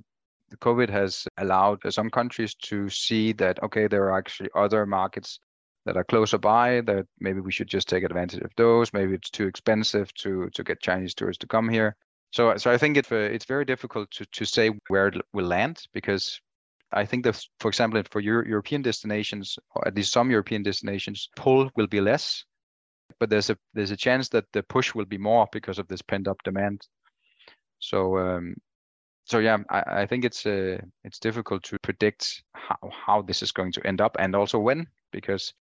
COVID 0.57 0.89
has 0.91 1.27
allowed 1.39 1.79
some 1.91 2.11
countries 2.11 2.53
to 2.69 2.89
see 2.89 3.33
that 3.33 3.63
okay, 3.63 3.87
there 3.87 4.03
are 4.03 4.19
actually 4.19 4.51
other 4.53 4.85
markets 4.85 5.39
that 5.85 5.97
are 5.97 6.03
closer 6.03 6.37
by 6.37 6.81
that 6.81 7.05
maybe 7.19 7.39
we 7.39 7.51
should 7.51 7.67
just 7.67 7.87
take 7.87 8.03
advantage 8.03 8.41
of 8.41 8.51
those. 8.57 8.93
Maybe 8.93 9.13
it's 9.13 9.29
too 9.29 9.47
expensive 9.47 10.13
to 10.15 10.49
to 10.53 10.63
get 10.63 10.81
chinese 10.81 11.13
tourists 11.13 11.41
to 11.41 11.47
come 11.47 11.69
here. 11.69 11.95
So 12.31 12.57
so 12.57 12.71
i 12.71 12.77
think 12.77 12.97
it, 12.97 13.11
uh, 13.11 13.15
it's 13.15 13.45
very 13.45 13.65
difficult 13.65 14.11
to 14.11 14.25
to 14.25 14.45
say 14.45 14.71
where 14.87 15.07
it 15.07 15.21
will 15.33 15.45
land 15.45 15.83
because 15.93 16.39
i 16.91 17.05
think 17.05 17.23
that 17.23 17.43
for 17.59 17.69
example 17.69 18.01
for 18.11 18.21
Euro- 18.21 18.47
european 18.47 18.81
destinations 18.81 19.57
or 19.75 19.87
at 19.87 19.95
least 19.95 20.11
some 20.11 20.31
european 20.31 20.63
destinations 20.63 21.29
pull 21.35 21.69
will 21.75 21.87
be 21.87 22.01
less. 22.01 22.45
But 23.19 23.29
there's 23.29 23.49
a 23.49 23.57
there's 23.73 23.91
a 23.91 23.97
chance 23.97 24.29
that 24.29 24.45
the 24.53 24.63
push 24.63 24.93
will 24.95 25.05
be 25.05 25.17
more 25.17 25.47
because 25.51 25.79
of 25.79 25.87
this 25.87 26.01
pent 26.01 26.27
up 26.27 26.43
demand. 26.43 26.81
So 27.79 28.17
um 28.17 28.55
so 29.29 29.37
yeah, 29.37 29.57
I, 29.69 30.01
I 30.01 30.05
think 30.07 30.25
it's 30.25 30.45
uh, 30.45 30.79
it's 31.03 31.19
difficult 31.19 31.63
to 31.63 31.77
predict 31.79 32.43
how, 32.53 32.77
how 33.05 33.21
this 33.21 33.43
is 33.43 33.51
going 33.51 33.71
to 33.73 33.87
end 33.87 34.01
up 34.01 34.15
and 34.19 34.35
also 34.35 34.59
when 34.59 34.87
because 35.11 35.53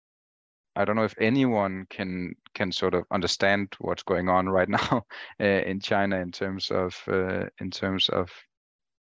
I 0.77 0.85
don't 0.85 0.95
know 0.95 1.03
if 1.03 1.15
anyone 1.19 1.87
can 1.89 2.35
can 2.53 2.71
sort 2.71 2.93
of 2.93 3.05
understand 3.11 3.73
what's 3.79 4.03
going 4.03 4.29
on 4.29 4.47
right 4.47 4.69
now 4.79 5.05
uh, 5.41 5.43
in 5.43 5.79
China 5.79 6.17
in 6.19 6.31
terms 6.31 6.71
of 6.71 6.95
uh, 7.07 7.45
in 7.59 7.71
terms 7.71 8.09
of 8.09 8.29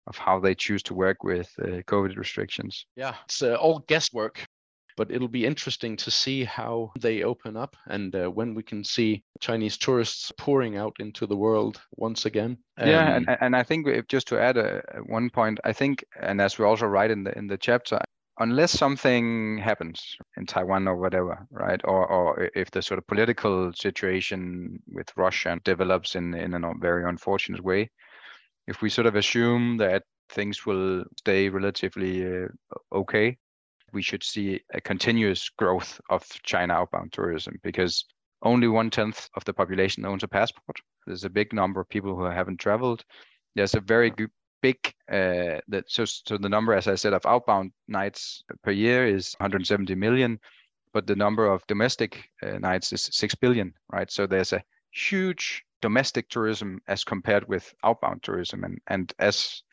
of 0.07 0.17
how 0.17 0.39
they 0.39 0.53
choose 0.53 0.83
to 0.83 0.93
work 0.93 1.23
with 1.23 1.49
uh, 1.59 1.81
COVID 1.87 2.17
restrictions. 2.17 2.85
Yeah, 2.95 3.15
it's 3.25 3.41
uh, 3.41 3.55
all 3.55 3.79
guesswork, 3.87 4.45
but 4.97 5.09
it'll 5.09 5.29
be 5.29 5.45
interesting 5.45 5.95
to 5.97 6.11
see 6.11 6.43
how 6.43 6.91
they 6.99 7.23
open 7.23 7.55
up 7.57 7.75
and 7.87 8.13
uh, 8.15 8.27
when 8.27 8.53
we 8.53 8.63
can 8.63 8.83
see 8.83 9.23
Chinese 9.39 9.77
tourists 9.77 10.31
pouring 10.37 10.77
out 10.77 10.95
into 10.99 11.25
the 11.25 11.37
world 11.37 11.81
once 11.95 12.25
again. 12.25 12.57
Um, 12.77 12.89
yeah, 12.89 13.15
and, 13.15 13.37
and 13.41 13.55
I 13.55 13.63
think 13.63 13.87
just 14.09 14.27
to 14.27 14.39
add 14.39 14.57
a, 14.57 14.83
one 15.05 15.29
point, 15.29 15.59
I 15.63 15.73
think, 15.73 16.03
and 16.21 16.41
as 16.41 16.59
we 16.59 16.65
also 16.65 16.85
write 16.85 17.11
in 17.11 17.23
the 17.23 17.37
in 17.37 17.47
the 17.47 17.57
chapter, 17.57 17.99
unless 18.39 18.71
something 18.71 19.57
happens 19.57 20.15
in 20.37 20.45
Taiwan 20.45 20.87
or 20.87 20.97
whatever, 20.97 21.45
right? 21.51 21.81
Or 21.83 22.07
or 22.07 22.49
if 22.55 22.71
the 22.71 22.81
sort 22.81 22.97
of 22.97 23.07
political 23.07 23.71
situation 23.73 24.81
with 24.87 25.15
Russia 25.15 25.59
develops 25.63 26.15
in 26.15 26.33
in 26.33 26.53
a 26.53 26.73
very 26.79 27.07
unfortunate 27.07 27.63
way, 27.63 27.89
if 28.67 28.81
we 28.81 28.89
sort 28.89 29.07
of 29.07 29.15
assume 29.15 29.77
that 29.77 30.03
things 30.29 30.65
will 30.65 31.03
stay 31.17 31.49
relatively 31.49 32.25
uh, 32.25 32.47
okay, 32.91 33.37
we 33.93 34.01
should 34.01 34.23
see 34.23 34.61
a 34.73 34.81
continuous 34.81 35.49
growth 35.49 36.01
of 36.09 36.27
China 36.43 36.73
outbound 36.73 37.13
tourism 37.13 37.55
because 37.63 38.05
only 38.41 38.67
one 38.67 38.89
tenth 38.89 39.29
of 39.35 39.45
the 39.45 39.53
population 39.53 40.05
owns 40.05 40.23
a 40.23 40.27
passport. 40.27 40.77
There's 41.05 41.23
a 41.23 41.29
big 41.29 41.53
number 41.53 41.79
of 41.79 41.89
people 41.89 42.15
who 42.15 42.23
haven't 42.23 42.59
traveled. 42.59 43.03
There's 43.55 43.75
a 43.75 43.79
very 43.79 44.09
good 44.09 44.31
big 44.63 44.77
uh, 45.11 45.59
that 45.67 45.83
so 45.87 46.05
so 46.05 46.37
the 46.37 46.49
number 46.55 46.73
as 46.73 46.87
i 46.87 46.95
said 46.95 47.13
of 47.13 47.25
outbound 47.25 47.71
nights 47.87 48.43
per 48.63 48.71
year 48.71 49.05
is 49.05 49.35
170 49.39 49.93
million 49.95 50.39
but 50.93 51.07
the 51.07 51.15
number 51.15 51.45
of 51.47 51.65
domestic 51.67 52.29
uh, 52.43 52.59
nights 52.59 52.93
is 52.93 53.09
6 53.11 53.35
billion 53.35 53.73
right? 53.91 54.09
So 54.11 54.25
there's 54.25 54.53
a 54.53 54.63
huge 54.91 55.63
domestic 55.81 56.29
tourism 56.29 56.79
as 56.87 57.03
compared 57.03 57.47
with 57.49 57.73
outbound 57.83 58.23
tourism. 58.23 58.63
And 58.63 58.79
and 58.87 59.13
as 59.19 59.63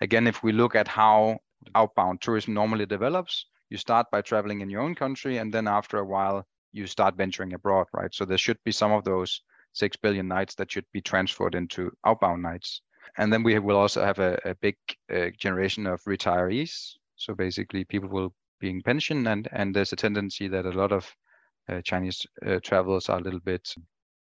again 0.00 0.26
if 0.26 0.42
we 0.42 0.52
look 0.52 0.74
at 0.74 0.88
how 0.88 1.38
outbound 1.74 2.20
tourism 2.20 2.54
normally 2.54 2.86
develops 2.86 3.46
you 3.68 3.76
start 3.76 4.06
by 4.10 4.22
traveling 4.22 4.60
in 4.60 4.70
your 4.70 4.80
own 4.80 4.94
country 4.94 5.38
and 5.38 5.52
then 5.52 5.68
after 5.68 5.98
a 5.98 6.04
while 6.04 6.46
you 6.72 6.86
start 6.86 7.16
venturing 7.16 7.52
abroad 7.52 7.86
right? 7.92 8.14
So 8.14 8.24
there 8.24 8.38
should 8.38 8.58
be 8.64 8.72
some 8.72 8.92
of 8.92 9.04
those 9.04 9.42
6 9.74 9.96
billion 9.96 10.28
nights 10.28 10.54
that 10.54 10.70
should 10.72 10.86
be 10.92 11.02
transferred 11.02 11.54
into 11.54 11.90
outbound 12.06 12.42
nights 12.42 12.80
and 13.16 13.32
then 13.32 13.42
we 13.42 13.58
will 13.58 13.76
also 13.76 14.04
have 14.04 14.18
a, 14.18 14.38
a 14.44 14.54
big 14.56 14.76
uh, 15.12 15.30
generation 15.38 15.86
of 15.86 16.02
retirees. 16.04 16.92
So 17.16 17.34
basically, 17.34 17.84
people 17.84 18.08
will 18.08 18.32
be 18.60 18.70
in 18.70 18.82
pension, 18.82 19.26
and 19.26 19.48
and 19.52 19.74
there's 19.74 19.92
a 19.92 19.96
tendency 19.96 20.48
that 20.48 20.66
a 20.66 20.70
lot 20.70 20.92
of 20.92 21.14
uh, 21.68 21.80
Chinese 21.82 22.26
uh, 22.46 22.60
travelers 22.62 23.08
are 23.08 23.18
a 23.18 23.22
little 23.22 23.40
bit 23.40 23.74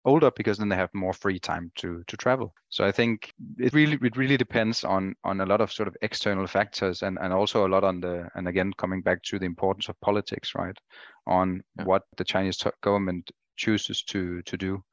older 0.06 0.32
because 0.32 0.58
then 0.58 0.70
they 0.70 0.76
have 0.76 0.94
more 0.94 1.14
free 1.14 1.40
time 1.40 1.72
to 1.76 2.04
to 2.08 2.18
travel. 2.18 2.54
So 2.70 2.86
I 2.86 2.92
think 2.92 3.34
it 3.58 3.74
really 3.74 3.98
it 4.02 4.18
really 4.18 4.38
depends 4.38 4.84
on 4.84 5.16
on 5.24 5.42
a 5.42 5.46
lot 5.46 5.62
of 5.62 5.72
sort 5.72 5.88
of 5.88 5.98
external 6.02 6.48
factors 6.48 7.04
and 7.04 7.18
and 7.22 7.34
also 7.34 7.68
a 7.68 7.70
lot 7.70 7.84
on 7.84 8.02
the 8.02 8.30
and 8.36 8.48
again 8.48 8.72
coming 8.78 9.02
back 9.02 9.22
to 9.24 9.40
the 9.40 9.46
importance 9.46 9.90
of 9.90 10.00
politics, 10.02 10.56
right? 10.56 10.78
On 11.26 11.62
yeah. 11.78 11.84
what 11.86 12.04
the 12.18 12.24
Chinese 12.24 12.64
government 12.82 13.32
chooses 13.58 14.04
to 14.04 14.42
to 14.44 14.58
do 14.58 14.84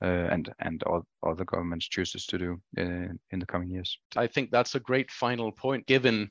and 0.00 0.52
and 0.60 0.82
all 0.84 1.02
other 1.22 1.44
governments 1.44 1.88
chooses 1.88 2.26
to 2.26 2.38
do 2.38 2.60
in, 2.76 3.18
in 3.30 3.38
the 3.38 3.46
coming 3.46 3.70
years. 3.70 3.98
I 4.16 4.26
think 4.26 4.50
that's 4.50 4.74
a 4.74 4.80
great 4.80 5.10
final 5.10 5.52
point, 5.52 5.86
given 5.86 6.30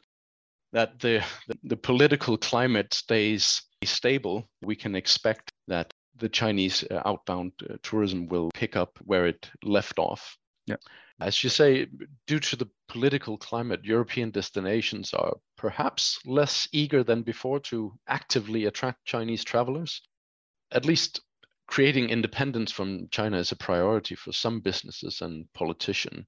that 0.71 0.99
the, 0.99 1.23
the, 1.47 1.57
the 1.63 1.77
political 1.77 2.37
climate 2.37 2.93
stays 2.93 3.61
stable. 3.83 4.47
We 4.61 4.75
can 4.75 4.95
expect 4.95 5.51
that 5.67 5.91
the 6.15 6.29
Chinese 6.29 6.83
uh, 6.91 7.01
outbound 7.05 7.53
uh, 7.63 7.75
tourism 7.81 8.27
will 8.27 8.49
pick 8.53 8.75
up 8.75 8.99
where 9.05 9.27
it 9.27 9.49
left 9.63 9.99
off. 9.99 10.37
Yeah. 10.67 10.75
As 11.21 11.43
you 11.43 11.49
say, 11.49 11.87
due 12.27 12.39
to 12.39 12.55
the 12.55 12.69
political 12.87 13.37
climate, 13.37 13.83
European 13.83 14.31
destinations 14.31 15.13
are 15.13 15.35
perhaps 15.57 16.19
less 16.25 16.67
eager 16.71 17.03
than 17.03 17.23
before 17.23 17.59
to 17.61 17.93
actively 18.07 18.65
attract 18.65 19.05
Chinese 19.05 19.43
travelers. 19.43 20.01
At 20.71 20.85
least 20.85 21.21
creating 21.69 22.09
independence 22.09 22.71
from 22.71 23.07
China 23.09 23.37
is 23.37 23.51
a 23.51 23.55
priority 23.55 24.15
for 24.15 24.33
some 24.33 24.59
businesses 24.59 25.21
and 25.21 25.45
politicians. 25.53 26.25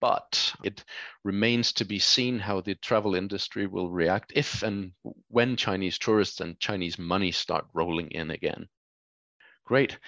But 0.00 0.54
it 0.64 0.82
remains 1.24 1.72
to 1.74 1.84
be 1.84 1.98
seen 1.98 2.38
how 2.38 2.62
the 2.62 2.74
travel 2.74 3.14
industry 3.14 3.66
will 3.66 3.90
react 3.90 4.32
if 4.34 4.62
and 4.62 4.92
when 5.28 5.56
Chinese 5.56 5.98
tourists 5.98 6.40
and 6.40 6.58
Chinese 6.58 6.98
money 6.98 7.32
start 7.32 7.66
rolling 7.74 8.10
in 8.10 8.30
again. 8.30 8.66
Great. 9.66 9.98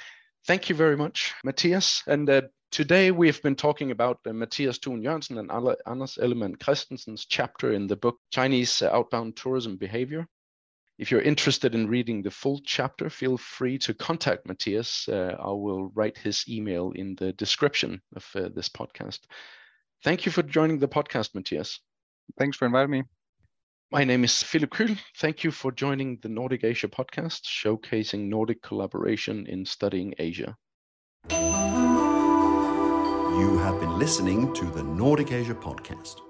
Thank 0.46 0.68
you 0.68 0.74
very 0.74 0.96
much, 0.96 1.34
Matias. 1.44 2.02
And 2.06 2.28
uh, 2.28 2.42
Today, 2.72 3.10
we've 3.10 3.42
been 3.42 3.54
talking 3.54 3.90
about 3.90 4.20
uh, 4.26 4.32
Matias 4.32 4.78
Thuen 4.78 5.02
Jørgensen 5.02 5.38
and 5.38 5.50
Anders 5.86 6.16
Ellemann 6.16 6.56
Christensen's 6.56 7.26
chapter 7.26 7.74
in 7.74 7.86
the 7.86 7.96
book 7.96 8.18
Chinese 8.30 8.80
Outbound 8.80 9.36
Tourism 9.36 9.76
Behavior. 9.76 10.26
If 10.98 11.10
you're 11.10 11.22
interested 11.22 11.74
in 11.74 11.88
reading 11.88 12.22
the 12.22 12.30
full 12.30 12.60
chapter, 12.64 13.10
feel 13.10 13.38
free 13.38 13.78
to 13.78 13.94
contact 13.94 14.46
Matias. 14.46 15.08
Uh, 15.08 15.36
I 15.38 15.50
will 15.50 15.90
write 15.94 16.18
his 16.18 16.44
email 16.48 16.92
in 16.94 17.14
the 17.16 17.32
description 17.32 18.02
of 18.14 18.26
uh, 18.34 18.50
this 18.54 18.68
podcast. 18.68 19.20
Thank 20.04 20.26
you 20.26 20.32
for 20.32 20.42
joining 20.42 20.78
the 20.78 20.88
podcast, 20.88 21.34
Matias. 21.34 21.80
Thanks 22.38 22.56
for 22.56 22.66
inviting 22.66 22.90
me. 22.90 23.04
My 23.90 24.04
name 24.04 24.24
is 24.24 24.42
Philip 24.42 24.70
Kuhl. 24.70 24.96
Thank 25.18 25.44
you 25.44 25.50
for 25.50 25.70
joining 25.70 26.18
the 26.22 26.28
Nordic 26.28 26.64
Asia 26.64 26.88
podcast, 26.88 27.42
showcasing 27.42 28.28
Nordic 28.28 28.62
collaboration 28.62 29.46
in 29.46 29.66
studying 29.66 30.14
Asia. 30.18 30.56
You 33.38 33.58
have 33.58 33.80
been 33.80 33.98
listening 33.98 34.52
to 34.54 34.64
the 34.66 34.82
Nordic 34.82 35.32
Asia 35.32 35.54
podcast. 35.54 36.20